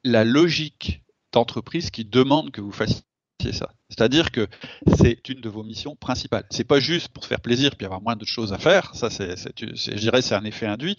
la 0.04 0.24
logique 0.24 1.02
d'entreprise 1.32 1.90
qui 1.90 2.04
demande 2.04 2.50
que 2.50 2.60
vous 2.60 2.72
fassiez 2.72 3.02
c'est 3.42 3.52
ça. 3.52 3.70
C'est-à-dire 3.88 4.30
que 4.30 4.48
c'est 4.96 5.28
une 5.28 5.40
de 5.40 5.48
vos 5.48 5.62
missions 5.62 5.96
principales. 5.96 6.44
C'est 6.50 6.64
pas 6.64 6.80
juste 6.80 7.08
pour 7.08 7.22
se 7.22 7.28
faire 7.28 7.40
plaisir 7.40 7.76
puis 7.76 7.86
avoir 7.86 8.00
moins 8.00 8.16
de 8.16 8.24
choses 8.24 8.52
à 8.52 8.58
faire. 8.58 8.94
Ça, 8.94 9.10
c'est, 9.10 9.34
je 9.56 9.94
dirais, 9.94 10.22
c'est 10.22 10.34
un 10.34 10.44
effet 10.44 10.66
induit. 10.66 10.96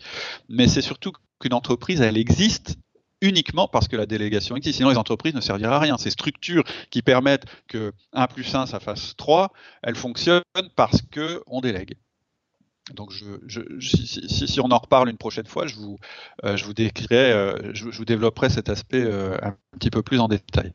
Mais 0.47 0.67
c'est 0.67 0.81
surtout 0.81 1.11
qu'une 1.39 1.53
entreprise, 1.53 2.01
elle 2.01 2.17
existe 2.17 2.77
uniquement 3.21 3.67
parce 3.67 3.87
que 3.87 3.97
la 3.97 4.05
délégation 4.05 4.55
existe. 4.55 4.77
Sinon, 4.77 4.89
les 4.89 4.97
entreprises 4.97 5.33
ne 5.33 5.41
serviraient 5.41 5.75
à 5.75 5.79
rien. 5.79 5.97
Ces 5.97 6.11
structures 6.11 6.63
qui 6.89 7.01
permettent 7.01 7.45
que 7.67 7.93
1 8.13 8.27
plus 8.27 8.55
1, 8.55 8.65
ça 8.65 8.79
fasse 8.79 9.15
3, 9.17 9.51
elles 9.83 9.95
fonctionnent 9.95 10.43
parce 10.75 11.01
que 11.01 11.43
on 11.47 11.61
délègue. 11.61 11.95
Donc, 12.93 13.13
si, 13.13 14.59
on 14.59 14.71
en 14.71 14.77
reparle 14.77 15.09
une 15.09 15.17
prochaine 15.17 15.45
fois, 15.45 15.67
je 15.67 15.75
vous, 15.75 15.99
euh, 16.43 16.57
décrirai, 16.75 17.31
euh, 17.31 17.73
je, 17.73 17.85
vous 17.85 18.05
développerai 18.05 18.49
cet 18.49 18.69
aspect 18.69 19.03
euh, 19.03 19.37
un 19.41 19.55
petit 19.77 19.91
peu 19.91 20.01
plus 20.01 20.19
en 20.19 20.27
détail. 20.27 20.73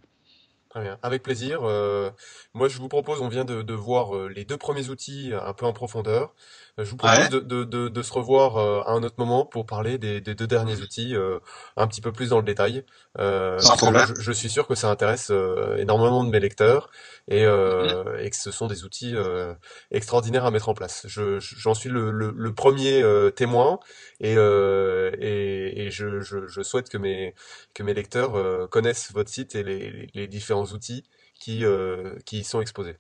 Très 0.75 0.83
bien, 0.83 0.99
avec 1.05 1.23
plaisir. 1.23 1.61
Euh, 1.63 2.11
moi, 2.53 2.67
je 2.67 2.79
vous 2.79 2.89
propose, 2.89 3.21
on 3.21 3.29
vient 3.29 3.45
de, 3.45 3.63
de 3.63 3.75
voir 3.75 4.17
euh, 4.17 4.29
les 4.29 4.45
deux 4.45 4.57
premiers 4.57 4.89
outils 4.89 5.31
un 5.33 5.53
peu 5.53 5.67
en 5.67 5.73
profondeur. 5.73 6.35
Euh, 6.81 6.85
je 6.85 6.91
vous 6.91 6.97
propose 6.97 7.29
Ouais. 7.29 7.29
de, 7.29 7.39
de, 7.39 7.63
de, 7.63 7.87
de 7.89 8.03
se 8.03 8.13
revoir 8.13 8.57
euh, 8.57 8.81
à 8.83 8.91
un 8.91 9.05
autre 9.05 9.15
moment 9.19 9.47
pour 9.47 9.67
parler 9.67 9.99
des, 9.99 10.21
des 10.21 10.35
deux 10.35 10.49
derniers 10.49 10.81
outils 10.81 11.15
euh, 11.15 11.39
un 11.77 11.87
petit 11.87 12.01
peu 12.01 12.11
plus 12.11 12.31
dans 12.31 12.39
le 12.39 12.45
détail. 12.45 12.85
Euh, 13.21 13.71
Sans 13.77 13.77
je, 14.01 14.15
je 14.19 14.33
suis 14.33 14.51
sûr 14.51 14.67
que 14.67 14.75
ça 14.75 14.91
intéresse 14.91 15.29
euh, 15.31 15.77
énormément 15.77 16.25
de 16.25 16.31
mes 16.31 16.41
lecteurs 16.41 16.91
et, 17.29 17.45
euh, 17.45 18.19
et 18.19 18.31
que 18.31 18.37
ce 18.37 18.51
sont 18.51 18.67
des 18.67 18.83
outils 18.83 19.15
euh, 19.15 19.55
extraordinaires 19.93 20.45
à 20.45 20.51
mettre 20.51 20.69
en 20.69 20.75
place. 20.75 21.07
Je, 21.07 21.39
je- 21.39 21.55
j'en 21.57 21.75
suis 21.75 21.89
le, 21.91 22.11
le, 22.11 22.33
le 22.37 22.53
premier 22.55 23.01
euh, 23.03 23.31
témoin 23.31 23.79
et, 24.21 24.35
euh, 24.37 25.13
et, 25.21 25.87
et 25.87 25.91
je, 25.93 26.21
je, 26.21 26.47
je 26.49 26.63
souhaite 26.63 26.89
que 26.89 26.99
mes, 26.99 27.35
que 27.75 27.83
mes 27.83 27.95
lecteurs 27.95 28.37
euh, 28.37 28.67
connaissent 28.67 29.13
votre 29.13 29.31
site 29.31 29.55
et 29.55 29.63
les, 29.63 29.91
les, 29.91 30.09
les 30.15 30.27
différents 30.29 30.63
outils 30.72 31.05
qui, 31.38 31.64
euh, 31.64 32.16
qui 32.24 32.40
y 32.40 32.44
sont 32.44 32.61
exposés. 32.61 32.96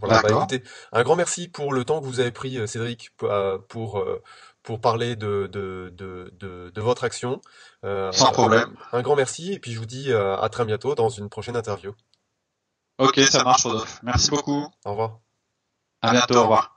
Voilà, 0.00 0.22
bah 0.22 0.30
écoutez, 0.30 0.62
un 0.92 1.02
grand 1.02 1.16
merci 1.16 1.48
pour 1.48 1.72
le 1.72 1.84
temps 1.84 2.00
que 2.00 2.06
vous 2.06 2.20
avez 2.20 2.32
pris, 2.32 2.58
euh, 2.58 2.66
Cédric, 2.66 3.10
pour, 3.16 3.30
euh, 3.30 3.58
pour, 3.68 4.04
pour 4.62 4.80
parler 4.80 5.16
de, 5.16 5.48
de, 5.52 5.92
de, 5.94 6.32
de, 6.38 6.70
de 6.70 6.80
votre 6.80 7.04
action. 7.04 7.40
Euh, 7.84 8.10
Sans 8.12 8.32
problème. 8.32 8.74
Un 8.92 9.02
grand 9.02 9.16
merci 9.16 9.52
et 9.52 9.58
puis 9.58 9.72
je 9.72 9.78
vous 9.78 9.86
dis 9.86 10.12
à 10.12 10.48
très 10.50 10.64
bientôt 10.64 10.94
dans 10.94 11.10
une 11.10 11.28
prochaine 11.28 11.56
interview. 11.56 11.94
Ok, 12.98 13.18
ça 13.20 13.44
marche, 13.44 13.64
Rodolphe. 13.64 14.00
Merci 14.02 14.30
beaucoup. 14.30 14.66
Au 14.84 14.90
revoir. 14.90 15.18
À 16.00 16.12
bientôt. 16.12 16.36
Au 16.36 16.42
revoir. 16.42 16.71